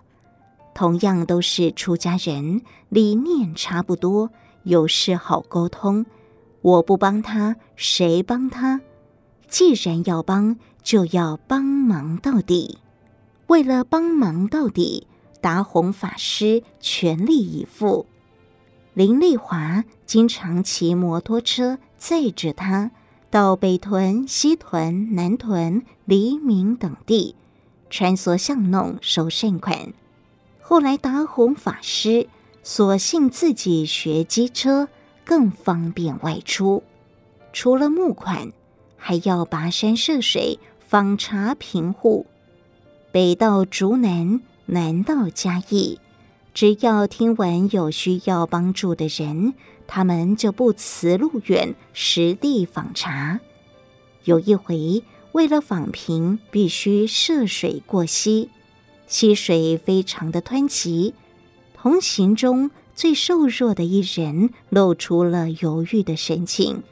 [0.73, 4.31] 同样都是出家人，理念差不多，
[4.63, 6.05] 有事好沟通。
[6.61, 8.81] 我不帮他，谁帮他？
[9.47, 12.79] 既然要帮，就要帮忙到底。
[13.47, 15.05] 为了帮忙到底，
[15.41, 18.07] 达宏法师全力以赴。
[18.93, 22.91] 林丽华经常骑摩托车载着他
[23.31, 27.35] 到北屯、西屯、南屯、黎明等地
[27.89, 29.93] 穿梭巷弄收善款。
[30.61, 32.27] 后来，达宏法师
[32.61, 34.87] 索性自己学机车，
[35.25, 36.83] 更方便外出。
[37.51, 38.51] 除了募款，
[38.95, 42.27] 还要跋山涉水访查贫户。
[43.11, 45.99] 北到竹南，南到嘉义，
[46.53, 49.55] 只要听闻有需要帮助的人，
[49.87, 53.39] 他们就不辞路远，实地访查。
[54.25, 58.49] 有一回，为了访贫，必须涉水过溪，
[59.07, 61.15] 溪水非常的湍急。
[61.73, 66.83] 同行中最瘦弱的一人露出了犹豫的神情。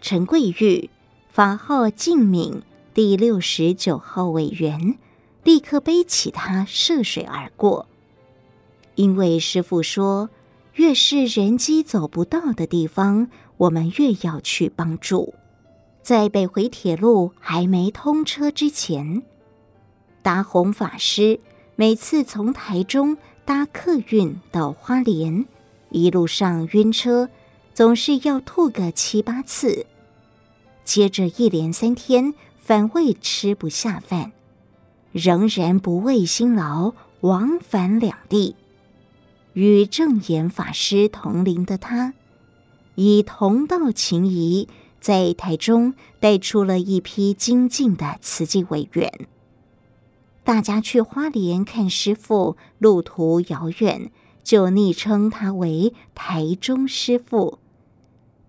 [0.00, 0.88] 陈桂玉，
[1.28, 2.62] 法号静敏，
[2.94, 4.96] 第六十九号委员。
[5.42, 7.86] 立刻背起他涉水而过，
[8.94, 10.30] 因为师父说，
[10.74, 15.34] 越是人机走不到的地方，我们越要去帮助。
[16.02, 19.22] 在北回铁路还没通车之前，
[20.22, 21.40] 达宏法师
[21.76, 25.46] 每次从台中搭客运到花莲，
[25.90, 27.28] 一路上晕车，
[27.74, 29.86] 总是要吐个七八次，
[30.84, 34.32] 接着一连三天反胃吃不下饭。
[35.12, 38.54] 仍然不畏辛劳，往返两地。
[39.52, 42.14] 与正言法师同龄的他，
[42.94, 44.68] 以同道情谊，
[45.00, 49.26] 在台中带出了一批精进的慈济委员。
[50.44, 54.10] 大家去花莲看师傅，路途遥远，
[54.42, 57.58] 就昵称他为台中师傅。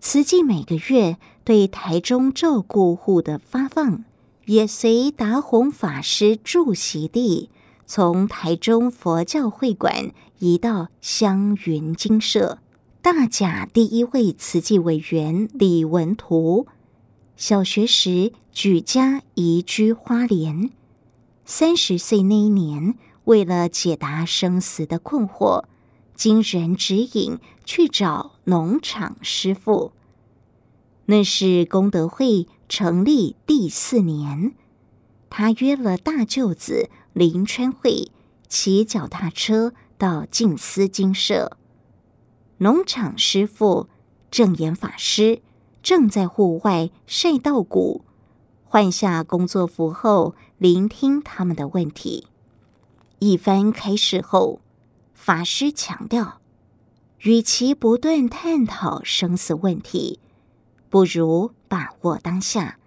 [0.00, 4.04] 慈济每个月对台中照顾户的发放。
[4.46, 7.48] 也随达宏法师住席地，
[7.94, 12.58] 从台中佛教会馆移到香云精舍。
[13.02, 16.66] 大甲第一位慈济委员李文图，
[17.36, 20.70] 小学时举家移居花莲。
[21.44, 22.94] 三十岁那一年，
[23.24, 25.64] 为了解答生死的困惑，
[26.14, 29.92] 经人指引去找农场师傅。
[31.04, 34.54] 那是功德会成立第四年，
[35.28, 38.10] 他约了大舅子林川会
[38.48, 41.56] 骑脚踏车到静思精舍。
[42.58, 43.88] 农场师傅
[44.30, 45.42] 正严法师
[45.82, 48.04] 正在户外晒稻谷，
[48.64, 52.28] 换下工作服后，聆听他们的问题。
[53.18, 54.60] 一番开示后，
[55.12, 56.40] 法师强调，
[57.18, 60.18] 与其不断探讨生死问题，
[60.88, 62.78] 不如把握当下，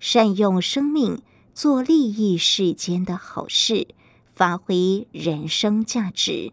[0.00, 1.22] 善用生命
[1.58, 3.88] 做利益世间的好事，
[4.32, 6.52] 发挥人生价值。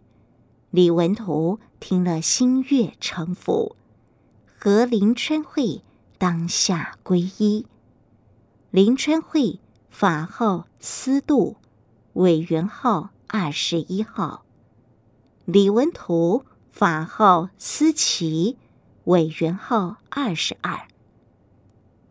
[0.71, 3.75] 李文图听了心悦诚服，
[4.57, 5.83] 和林春惠
[6.17, 7.67] 当下皈依。
[8.71, 9.59] 林春惠
[9.91, 11.57] 法号思度，
[12.13, 14.43] 委员号二十一号；
[15.45, 18.57] 李文图法号思齐，
[19.03, 20.87] 委员号二十二。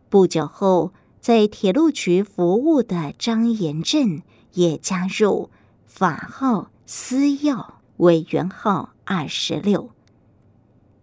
[0.07, 0.93] 不久后，
[1.25, 4.21] 在铁路局服务的张延镇
[4.53, 5.49] 也加入，
[5.83, 9.89] 法号思耀，委员号二十六。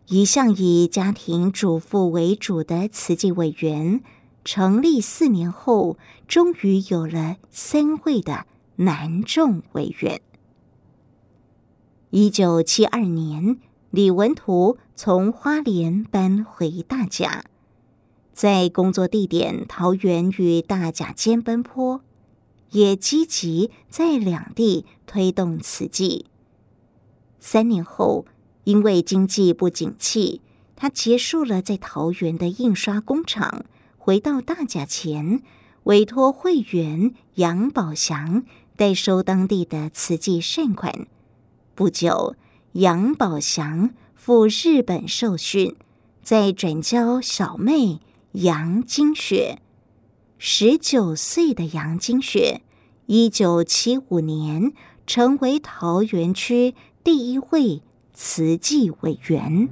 [0.06, 4.00] 一向以家庭主妇为主的慈济委员。
[4.44, 5.98] 成立四年后，
[6.28, 8.46] 终于有了三位的
[8.76, 10.20] 男众委员。
[12.10, 13.58] 一九七二年，
[13.90, 17.44] 李文图从花莲搬回大甲，
[18.32, 22.00] 在工作地点桃园与大甲间奔波，
[22.70, 26.26] 也积极在两地推动慈济。
[27.38, 28.24] 三年后，
[28.64, 30.40] 因为经济不景气，
[30.74, 33.64] 他结束了在桃园的印刷工厂。
[33.98, 35.42] 回到大甲前，
[35.84, 38.44] 委托会员杨宝祥
[38.76, 41.06] 代收当地的慈济善款。
[41.74, 42.34] 不久，
[42.72, 45.76] 杨宝祥赴日本受训，
[46.22, 48.00] 再转交小妹
[48.32, 49.58] 杨金雪。
[50.38, 52.62] 十九岁的杨金雪，
[53.06, 54.72] 一九七五年
[55.06, 56.74] 成为桃园区
[57.04, 57.82] 第一位
[58.14, 59.68] 慈济委员。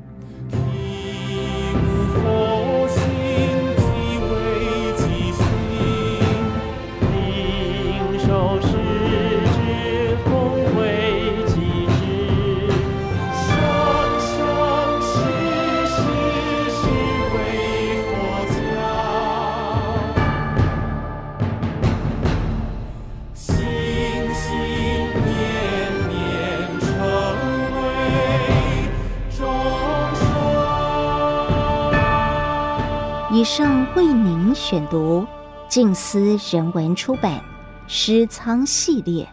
[33.40, 35.26] 以上为您选读
[35.66, 37.38] 静思人文出版
[37.86, 39.24] 《诗仓系列》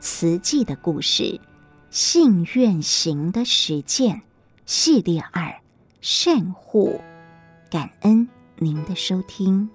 [0.00, 1.40] 词记的故事，
[1.88, 4.22] 信愿行的实践
[4.66, 5.54] 系列二
[6.00, 7.00] 善护，
[7.70, 9.70] 感恩您的收听。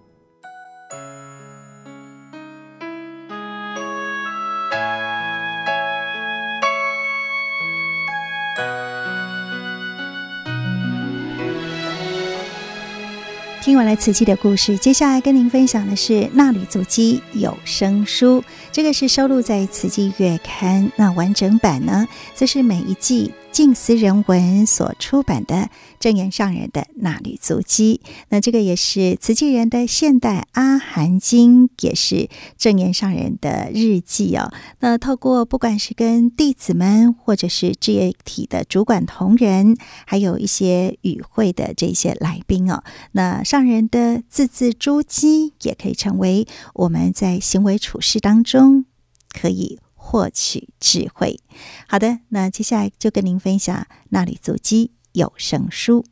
[13.62, 18.41] 听完了慈济的故事，接下来跟您分享的是《纳履足迹有声书》，
[18.72, 23.32] 这个是收录在《慈济月刊》，那完整版呢，则是每一季。
[23.52, 25.70] 静思人文所出版的
[26.00, 34.52] 正言上人的衲履足迹，那这个也是慈济人的现代阿含经，也是正言上人的日记哦。
[34.80, 39.76] 那透过不管是跟弟子们，或者是志业体的主管同仁，
[40.06, 48.86] 还有一些与会的这些来宾哦，那上人的字字珠玑，也可以成为我们在行为处事当中
[49.34, 49.80] 可以。
[50.10, 51.39] 获取智慧。
[51.88, 53.76] 好的，那接下来就跟您分享
[54.10, 56.03] 《纳履足迹有声书》。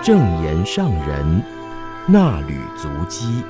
[0.00, 1.42] 正言上人
[2.06, 3.42] 那履足迹。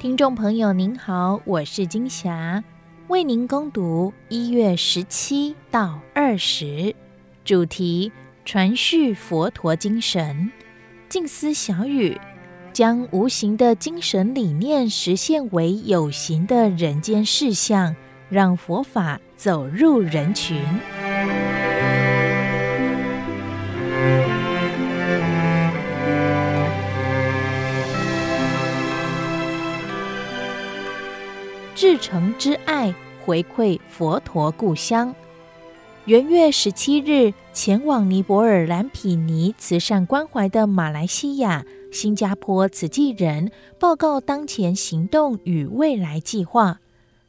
[0.00, 2.64] 听众朋友您好，我是金霞，
[3.06, 6.96] 为您攻读一月十七到二十。
[7.48, 8.12] 主题：
[8.44, 10.52] 传续佛陀精神，
[11.08, 12.20] 静思小语，
[12.74, 17.96] 将无形的精神理念实现为有形的人间事相，
[18.28, 20.62] 让佛法走入人群。
[31.74, 32.94] 至诚之爱，
[33.24, 35.14] 回馈佛陀故乡。
[36.08, 46.80] 元月十七日，前往尼泊尔蓝毗尼慈善关怀的马来西亚、新加坡慈济人报告当前行动与未来计划。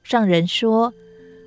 [0.01, 0.93] 上人说：“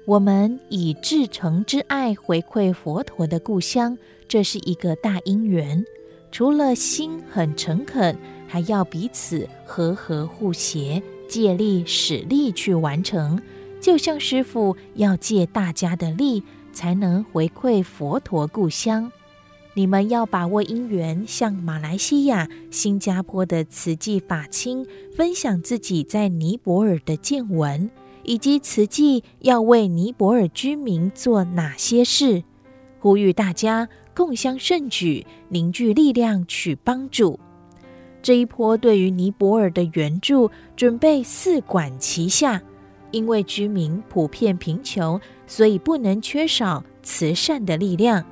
[0.04, 3.96] 我们以至诚之爱回馈佛陀的故乡，
[4.28, 5.82] 这是一个大因缘。
[6.30, 8.14] 除了心很诚恳，
[8.46, 13.40] 还要彼此和合互协，借力使力去完成。
[13.80, 16.42] 就像师父要借大家的力。”
[16.72, 19.10] 才能回馈佛陀故乡。
[19.74, 27.90] 你们要把握因缘，向马来西亚、新加坡的慈济法亲分享自己在尼泊尔的见闻，
[28.22, 32.42] 以及慈济要为尼泊尔居民做哪些事，
[33.00, 37.40] 呼吁大家共襄盛举，凝聚力量去帮助。
[38.20, 42.60] 这一波对于尼泊尔的援助准备四管齐下，
[43.10, 45.18] 因为居民普遍贫穷，
[45.52, 48.24] 所以不能缺少慈善的力量。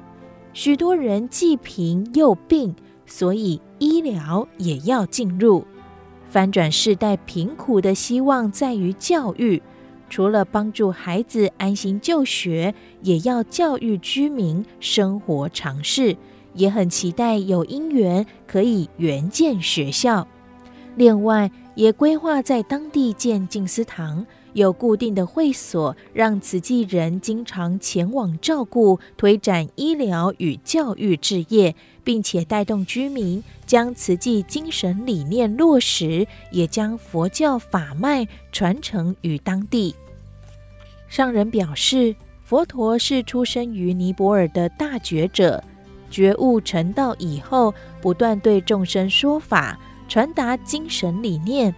[0.54, 5.66] 许多人既贫又病，所以医疗也要进入。
[6.30, 9.60] 翻转世代贫苦的希望在于教育，
[10.08, 16.16] 除了帮助孩子安心就学，也要教育居民生活常识。
[16.54, 20.26] 也很期待有因缘可以援建学校，
[20.96, 39.94] 另外也规划在当地建静思堂，有固定的会所，让慈济人经常前往照顾，推展医疗与教育事业，并且带动居民将慈济精神理念落实，也将佛教法脉传承于当地。
[41.08, 45.62] 上人表示，佛陀是出生于尼泊尔的大觉者。
[46.10, 49.78] 觉悟成道以后，不断对众生说法，
[50.08, 51.72] 传达精神理念，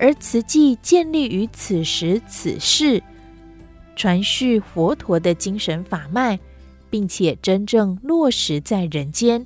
[0.00, 3.02] 而慈济建立于此时此世，
[3.96, 6.38] 传续佛陀的精神法脉，
[6.88, 9.44] 并且真正落实在人间。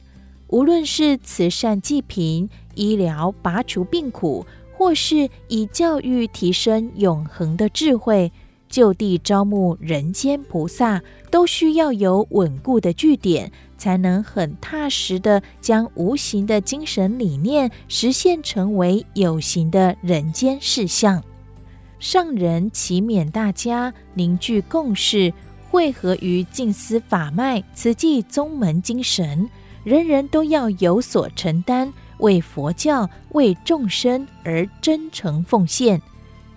[0.48, 4.46] 无论是慈善济贫、医疗拔除病苦，
[4.76, 8.30] 或是以教育提升永恒的智慧，
[8.72, 11.00] 就地招募人间菩萨，
[11.30, 13.52] 都需要有稳固的据点。
[13.78, 21.20] 才能很踏实的将无形的精神理念实现成为有形的人间事相。
[21.98, 25.34] 上人祈勉大家凝聚共识，
[25.68, 29.50] 汇合于静思法脉、慈济宗门精神，
[29.82, 36.00] 人人都要有所承担，为佛教、为众生而真诚奉献。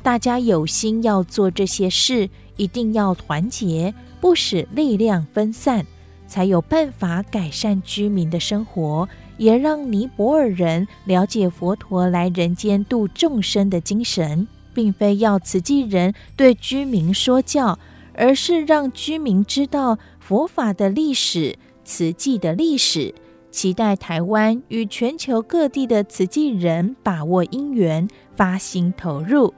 [0.05, 3.91] 大家有心要做这些事，一定要团结，
[4.21, 5.83] 不使力量分散。
[6.27, 17.79] 才有办法改善居民的生活，也让尼泊尔人了解佛陀来人间度众生的精神，并非要慈济人对居民说教，
[18.13, 23.11] 而是让居民知道佛法的历史、慈济的历史。
[23.49, 29.51] 期待台湾与全球各地的慈济人把握因缘，发心投入。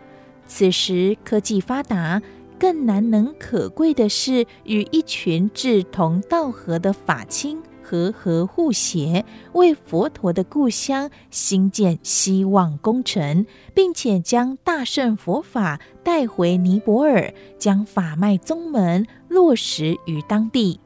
[0.47, 2.21] 此时科技发达。
[2.59, 9.23] 更难能可贵的是，与一群志同道合的法亲和合互协，
[9.53, 13.45] 为佛陀的故乡兴建希望工程，
[13.75, 20.79] 并且将大圣佛法带回尼泊尔，将法脉宗门落实于当地。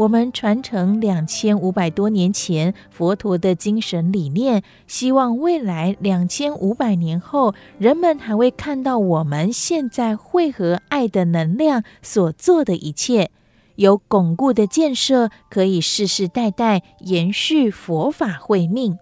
[0.00, 13.30] 我们传承两千五百多年前佛陀的精神理念，希望未来两千五百年后，人们还会看到我们现在汇合爱的能量所做的一切，
[13.74, 18.98] 有巩固的建设，可以世世代代延续佛法慧命。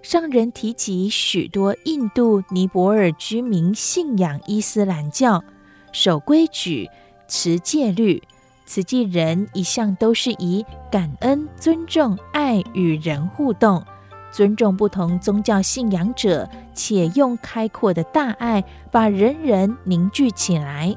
[0.00, 5.44] 上人提及许多印度、尼泊尔居民信仰伊斯兰教，
[5.92, 6.88] 守规矩，
[7.28, 8.22] 持戒律。
[8.68, 13.82] 慈济人一向都是以感恩、尊重、爱与人互动，
[14.30, 18.62] 尊重不同宗教信仰者，且用开阔的大爱
[18.92, 20.94] 把人人凝聚起来。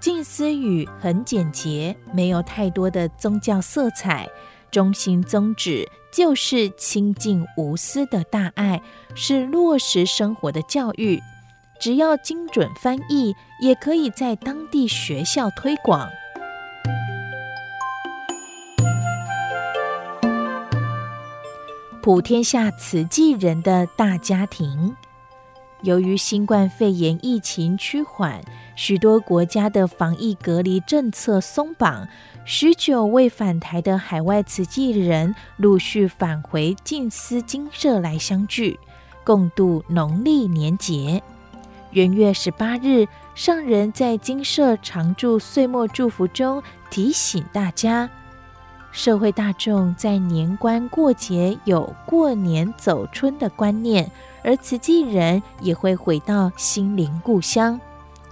[0.00, 4.26] 静思语很简洁，没有太多的宗教色彩，
[4.70, 8.80] 中心宗旨就是清净无私的大爱，
[9.14, 11.20] 是落实生活的教育。
[11.78, 16.08] 只要精准翻译，也可以在当地学校推广。
[22.02, 24.96] 普天下慈济人的大家庭，
[25.82, 28.40] 由于新冠肺炎疫情趋缓，
[28.74, 32.08] 许多国家的防疫隔离政策松绑，
[32.46, 38.80] 许久未返台的海外慈济人陆续返回静思精舍来相聚，
[39.22, 41.22] 共度农历年节。
[41.90, 48.08] 元月十八日，上人在精舍常住岁末祝福中提醒大家。
[48.92, 54.10] 社会大众在年关过节有过年走春的观念，
[54.42, 57.80] 而慈济人也会回到心灵故乡。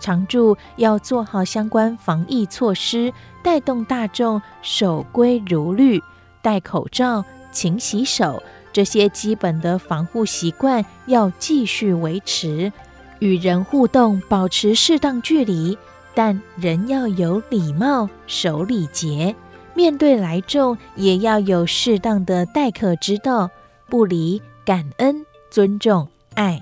[0.00, 6.02] 常住要做好相关防疫措施，带动大众守规如律，
[6.42, 8.42] 戴口罩、勤洗手，
[8.72, 12.72] 这些基本的防护习惯要继续维持。
[13.20, 15.76] 与人互动保持适当距离，
[16.14, 19.34] 但仍要有礼貌、守礼节。
[19.78, 23.48] 面对来众，也要有适当的待客之道，
[23.88, 26.60] 不离感恩、尊重、爱。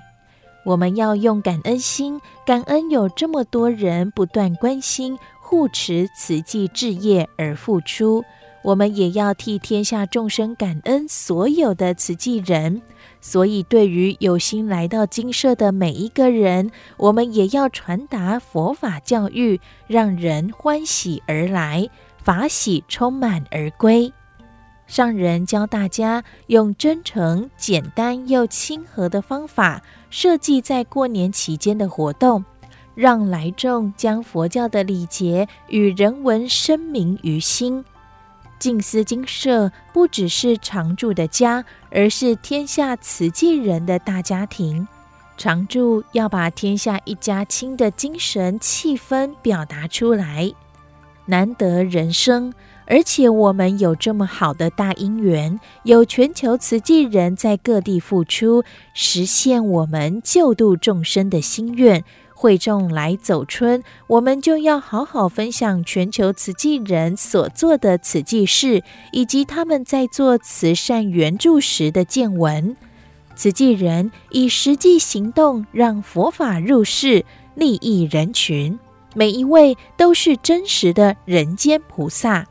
[0.63, 8.23] 我们要用感恩心，感恩有这么多人不断关心、护持慈济置业而付出。
[8.63, 12.83] 我们也要替天下众生感恩所有的慈济人。
[13.19, 21.89] 所以，对于有心来到精舍的每一个人，我们也要传达佛法教育，让人欢喜而来，
[22.27, 24.11] 法喜充满而归。
[24.85, 32.43] 上人教大家用真诚、简单又亲和的方法设计在过年期间的活动，
[32.95, 37.85] 让来众将佛教的礼节与人文深明于心。
[38.59, 44.85] 静思精舍不只是常住的家，而是天下慈济人的大家庭。
[45.37, 50.51] 常住要把天下一家亲的精神气氛表达出来，
[51.27, 52.53] 难得人生。
[52.89, 58.63] 而且我们有这么好的大因缘，有全球慈济人在各地付出，
[58.93, 62.03] 实现我们救度众生的心愿。
[62.33, 72.77] 会众来走春，我们就要好好分享全球慈济人所做的慈济事，以及他们在做慈善援助时的见闻。
[73.35, 77.25] 慈济人以实际行动让佛法入世，
[77.55, 78.77] 利益人群，
[79.13, 82.45] 每一位都是真实的人间菩萨。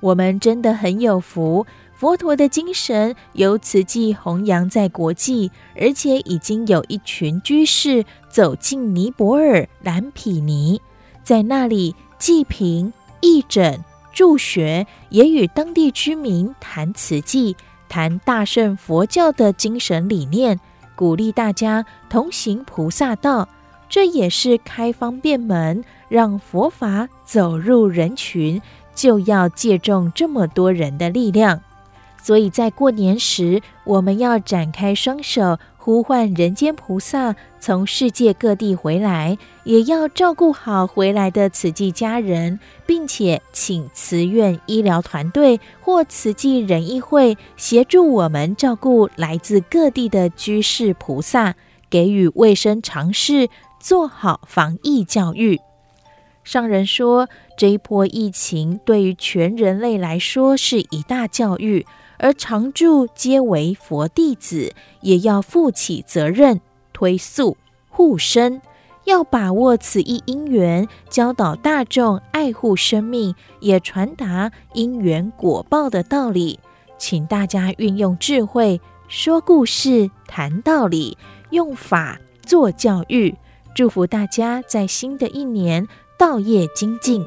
[0.00, 1.66] 我们真的很有福。
[1.94, 10.80] 佛陀的精神由慈济弘扬在国际，而且已经有一群居士走进尼泊尔蓝毗尼，
[11.22, 12.90] 在那里济贫、
[13.20, 13.84] 义诊、
[14.14, 17.54] 助学，也与当地居民谈慈济、
[17.86, 20.58] 谈大圣佛教的精神理念，
[20.96, 23.46] 鼓励大家同行菩萨道。
[23.90, 28.62] 这也是开方便门，让佛法走入人群，
[28.94, 31.60] 就要借重这么多人的力量。
[32.22, 51.54] 所以在过年时，我们要展开双手，呼唤人间菩萨从世界各地回来，也要照顾好回来的慈济家人，并且请慈院医疗团队或慈济仁义会协助我们照顾来自各地的居士菩萨，
[51.88, 53.48] 给予卫生常识，
[53.80, 55.60] 做好防疫教育。
[56.44, 61.84] 上人说，这一波疫情对于全人类来说是一大教育。
[62.22, 66.60] 而常住皆为佛弟子，也要负起责任，
[66.92, 67.56] 推素
[67.88, 68.60] 护身，
[69.04, 76.60] 要把握此一因缘，教导大众爱护生命，也传达因缘果报的道理。
[76.98, 78.78] 请大家运用智慧，
[79.08, 81.16] 说故事、谈道理，
[81.48, 83.34] 用法做教育。
[83.74, 85.86] 祝福大家在新的一年
[86.18, 87.24] 道业精进。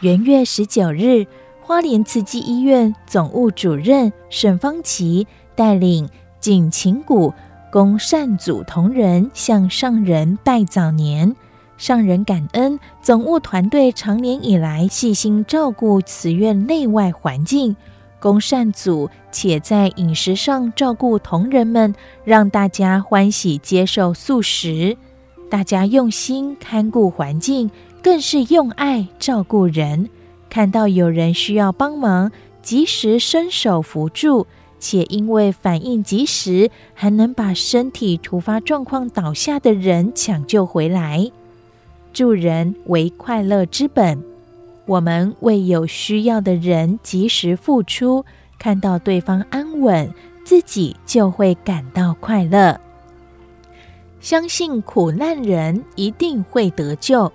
[0.00, 1.26] 元月十九日，
[1.60, 6.08] 花莲慈济医院总务主任沈方琪带领
[6.40, 7.34] 景琴谷
[7.70, 11.36] 公善组同仁向上人拜早年。
[11.80, 17.74] 上人感恩总务团队长年以来细心照顾慈院内外环境，
[18.20, 24.94] 公善组且在饮食上照顾同仁们，让大家欢喜接受素食。
[25.48, 27.70] 大家用心看顾环境。
[28.02, 30.08] 更是用爱照顾人，
[30.48, 34.46] 看到有人需要帮忙，及时伸手扶助，
[34.78, 41.30] 且因为反应及时，还能把身体突发状况倒下的人抢救回来。
[42.12, 44.22] 助人为快乐之本，
[44.86, 48.24] 我们为有需要的人及时付出，
[48.58, 50.12] 看到对方安稳，
[50.44, 52.80] 自己就会感到快乐。
[54.20, 57.32] 相信苦难人一定会得救。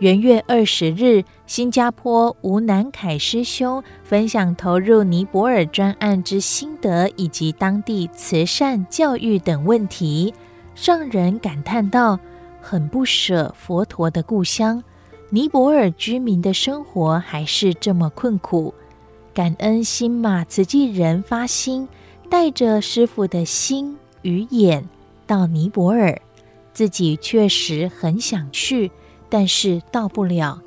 [0.00, 10.34] 元月二十日，新加坡吴南凯师兄分享投入尼泊尔专案之心得，以及当地慈善教育等问题，
[10.84, 12.20] 让人感叹道
[12.68, 14.82] ：“很不舍佛陀的故乡，
[15.30, 18.74] 尼泊尔居民的生活还是这么困苦。
[19.32, 21.86] 感恩新马慈济人发心，
[22.28, 24.88] 带着师父的心与眼
[25.28, 26.20] 到尼泊尔，
[26.72, 28.90] 自己确实很想去。”
[29.30, 30.60] 但是到不了，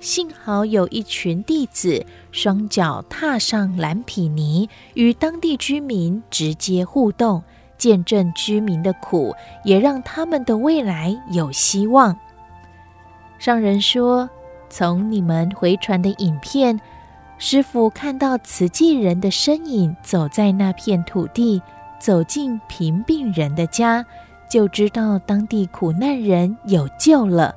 [0.00, 7.42] 幸好有一群弟子双脚踏上蓝毗尼，与当地居民直接互动，
[7.82, 12.16] 见证居民的苦，也让他们的未来有希望。
[13.40, 14.30] 上人说，
[14.70, 16.80] 从你们回传的影片，
[17.38, 21.60] 师傅看到慈济人的身影走在那片土地，
[21.98, 24.06] 走进贫病人的家，
[24.48, 27.52] 就知道当地苦难人有救了。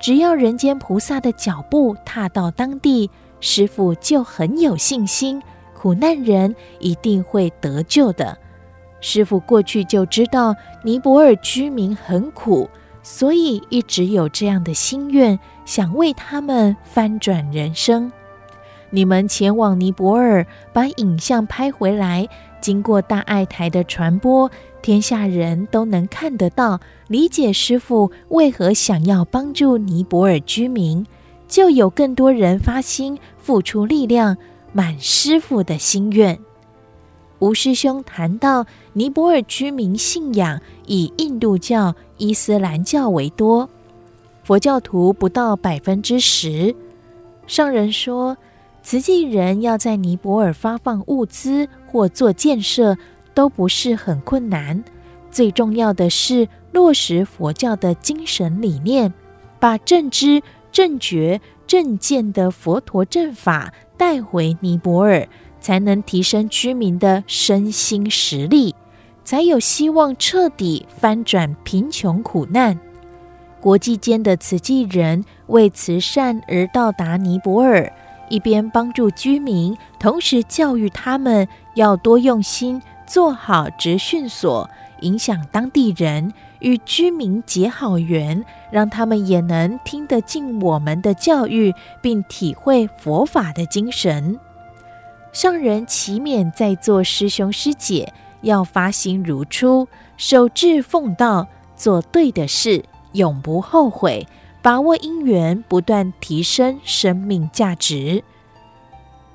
[0.00, 3.10] 只要人间菩萨的脚步踏到当地，
[3.40, 5.42] 师傅就很有信心，
[5.74, 8.38] 苦难人一定会得救的。
[9.08, 10.52] 师傅过去就知道
[10.82, 12.68] 尼泊尔居民很苦，
[13.04, 18.10] 所以一直有这样的心愿，想为他们翻转人生。
[18.90, 22.28] 你们前往尼泊尔，把影像拍回来，
[22.60, 24.50] 经过大爱台的传播，
[24.82, 31.06] 天下人都能看得到，理解师傅为何想要帮助尼泊尔居民，
[31.46, 34.36] 就有更多人发心付出力量，
[34.72, 36.36] 满师傅的心愿。
[37.38, 38.64] 吴师兄谈到，
[38.96, 43.68] 尼泊尔居民信仰以印度教、伊斯兰教为多，
[44.42, 46.74] 佛教徒不到百分之十。
[47.46, 48.38] 上人说，
[48.82, 52.96] 慈济人要在尼泊尔发放物资或做建设，
[53.34, 54.82] 都不是很困难。
[55.30, 59.12] 最重要的是落实佛教的精神理念，
[59.60, 60.42] 把正知、
[60.72, 65.28] 正觉、正见的佛陀正法带回尼泊尔，
[65.60, 68.74] 才能提升居民的身心实力，
[69.26, 72.78] 才有希望彻底翻转贫穷苦难。
[73.60, 77.92] 国际间的慈济人为慈善而到达尼泊尔。
[78.28, 84.68] 一边帮助居民，同时教育他们要多用心做好职训所，
[85.00, 94.40] 影响当地人，与居民结好缘，让他们也能听得进我们的教育，并体会佛法的精神。
[95.32, 98.12] 上人祈勉在座师兄师姐
[98.46, 99.86] 要发心如初，
[100.16, 104.26] 守志奉道，做对的事，永不后悔。
[104.62, 108.24] 把握因缘，不断提升生命价值。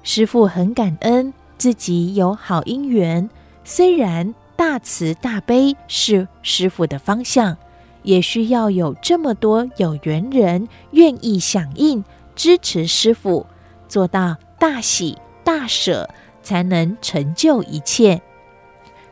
[0.04, 3.30] 师父很感恩自己有好因缘，
[3.64, 7.56] 虽然大慈大悲是师父的方向，
[8.04, 12.04] 也需要有这么多有缘人愿意响应
[12.36, 13.46] 支持师父，
[13.88, 16.10] 做到大喜大舍，
[16.44, 18.22] 才能成就一切。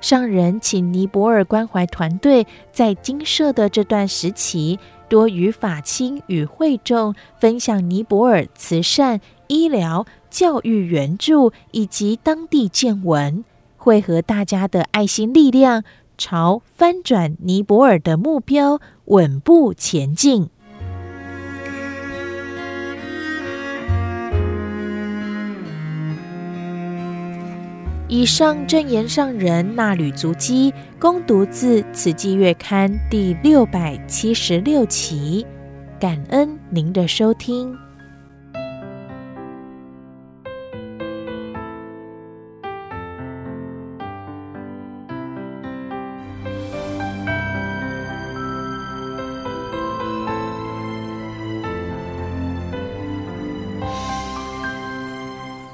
[0.01, 4.79] 上人请尼泊尔关怀团队在精舍的这段时期。
[5.07, 13.43] 多与法亲与会众分享尼泊尔慈善、医疗、教育援助以及当地见闻，
[13.75, 15.83] 汇合大家的爱心力量，
[16.15, 20.51] 朝翻转尼泊尔的目标稳步前进。
[28.11, 35.45] 以上正言上人衲履足迹，恭读自《慈济月刊》第六百七十六期，
[35.99, 37.77] 感恩您的收听。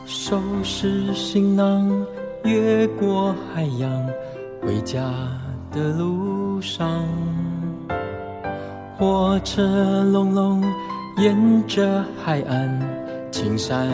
[0.05, 2.05] 收拾行囊。
[2.46, 4.06] 越过海洋，
[4.62, 5.02] 回家
[5.72, 7.04] 的路上，
[9.00, 10.64] 火车隆隆
[11.18, 12.80] 沿着海岸，
[13.32, 13.89] 青山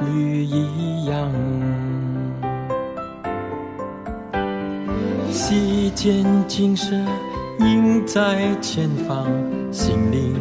[0.00, 1.28] 绿一样。
[5.32, 6.94] 溪间景色
[7.58, 9.26] 映在前方，
[9.72, 10.36] 心灵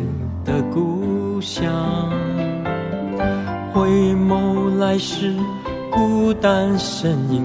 [0.46, 1.68] 的故乡。
[3.74, 5.34] 回眸来时。
[5.98, 7.44] 孤单身影，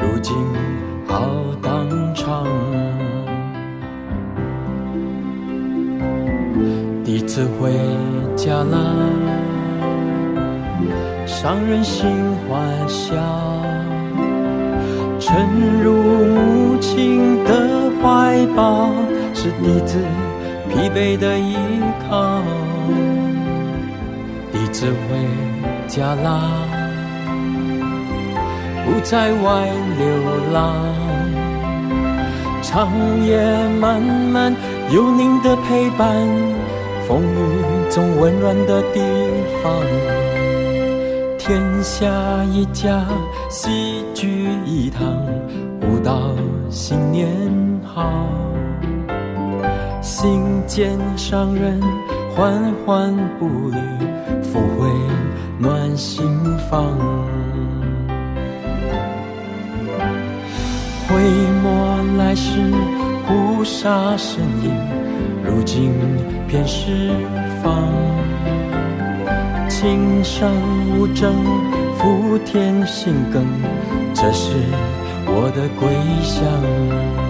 [0.00, 0.34] 如今
[1.06, 1.24] 好
[1.62, 2.44] 当场。
[7.04, 7.70] 第一次回
[8.34, 8.76] 家啦，
[11.26, 12.10] 伤人心
[12.48, 13.14] 欢笑，
[15.20, 15.46] 沉
[15.80, 18.90] 入母亲的怀抱，
[19.32, 20.02] 是弟子
[20.68, 21.54] 疲惫的依
[22.10, 22.42] 靠。
[24.50, 26.65] 第一次回家啦。
[28.86, 29.68] 不在外
[29.98, 30.06] 流
[30.52, 30.72] 浪，
[32.62, 32.88] 长
[33.26, 33.36] 夜
[33.80, 34.54] 漫漫
[34.90, 36.08] 有您的陪伴，
[37.06, 39.00] 风雨中温暖的地
[39.60, 39.72] 方，
[41.36, 42.06] 天下
[42.52, 43.04] 一家，
[43.50, 45.04] 齐聚一堂，
[45.80, 46.32] 互道
[46.70, 47.28] 新年
[47.84, 48.08] 好，
[50.00, 51.80] 心间上人
[52.36, 53.76] 缓缓步履，
[54.42, 54.88] 抚慰
[55.58, 56.24] 暖心
[56.70, 56.96] 房。
[61.16, 62.60] 回眸来时，
[63.26, 64.70] 枯沙身影，
[65.42, 65.90] 如今
[66.46, 67.08] 遍是
[67.62, 67.90] 芳。
[69.66, 70.52] 青山
[70.90, 71.32] 无证，
[71.96, 73.46] 福田心耕，
[74.12, 74.52] 这是
[75.24, 75.88] 我的归
[76.22, 77.25] 乡。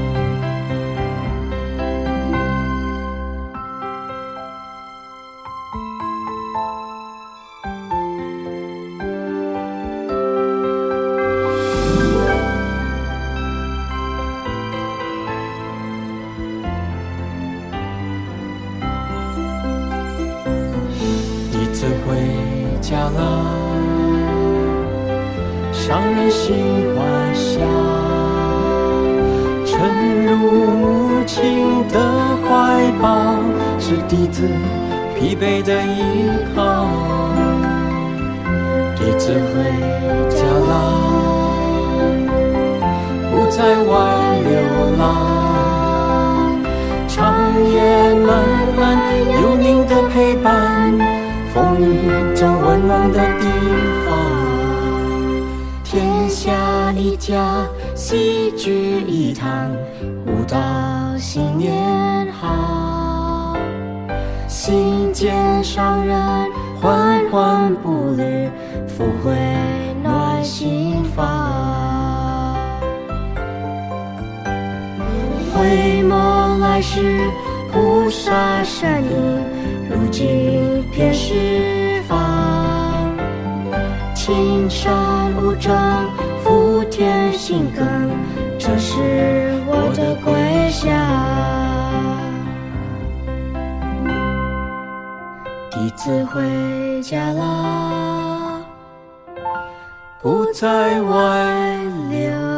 [95.86, 98.60] 一次回家了
[100.20, 102.55] 不再挽留。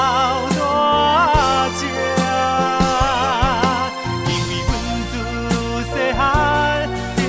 [0.00, 1.82] 到大家
[4.26, 4.70] 因为阮
[5.10, 5.12] 自
[5.84, 6.18] 细汉
[7.16, 7.22] 就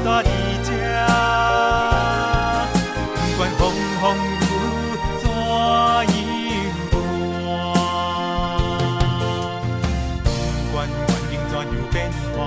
[0.00, 0.30] 住伫
[0.64, 0.68] 这
[3.16, 3.62] 不管风
[4.00, 4.02] 风
[4.40, 4.50] 雨
[5.20, 6.12] 怎样
[6.90, 6.94] 奔
[10.22, 10.24] 不
[10.72, 11.62] 管环境怎样
[11.92, 11.94] 变
[12.34, 12.38] 化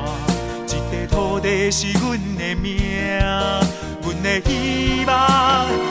[0.68, 2.04] 一块土地是阮
[2.36, 2.66] 的命
[4.02, 5.87] 阮的希望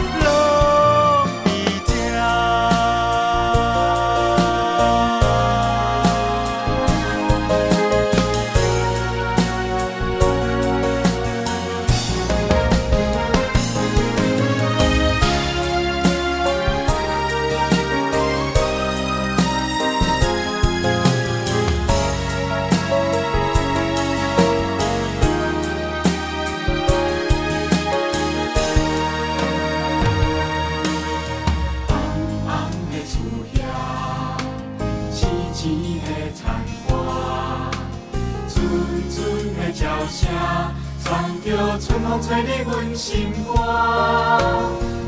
[43.07, 43.55] 心肝，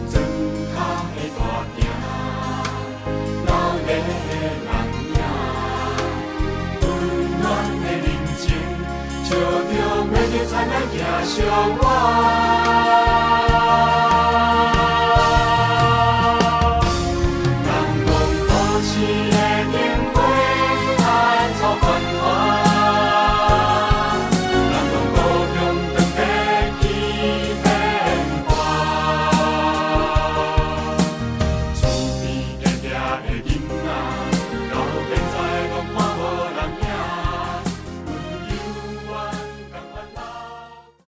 [0.09, 0.22] 尊
[0.72, 0.78] 他
[1.16, 1.40] 的大
[1.74, 1.78] 名，
[3.44, 3.51] 老
[3.84, 4.09] 的人
[5.03, 5.18] 名，
[6.80, 6.84] 温
[7.40, 7.42] 暖
[7.82, 8.07] 的人
[8.38, 8.46] 情，
[9.24, 9.70] 笑着
[10.12, 10.72] 每日灿烂
[11.26, 11.34] 相
[11.80, 12.88] 偎。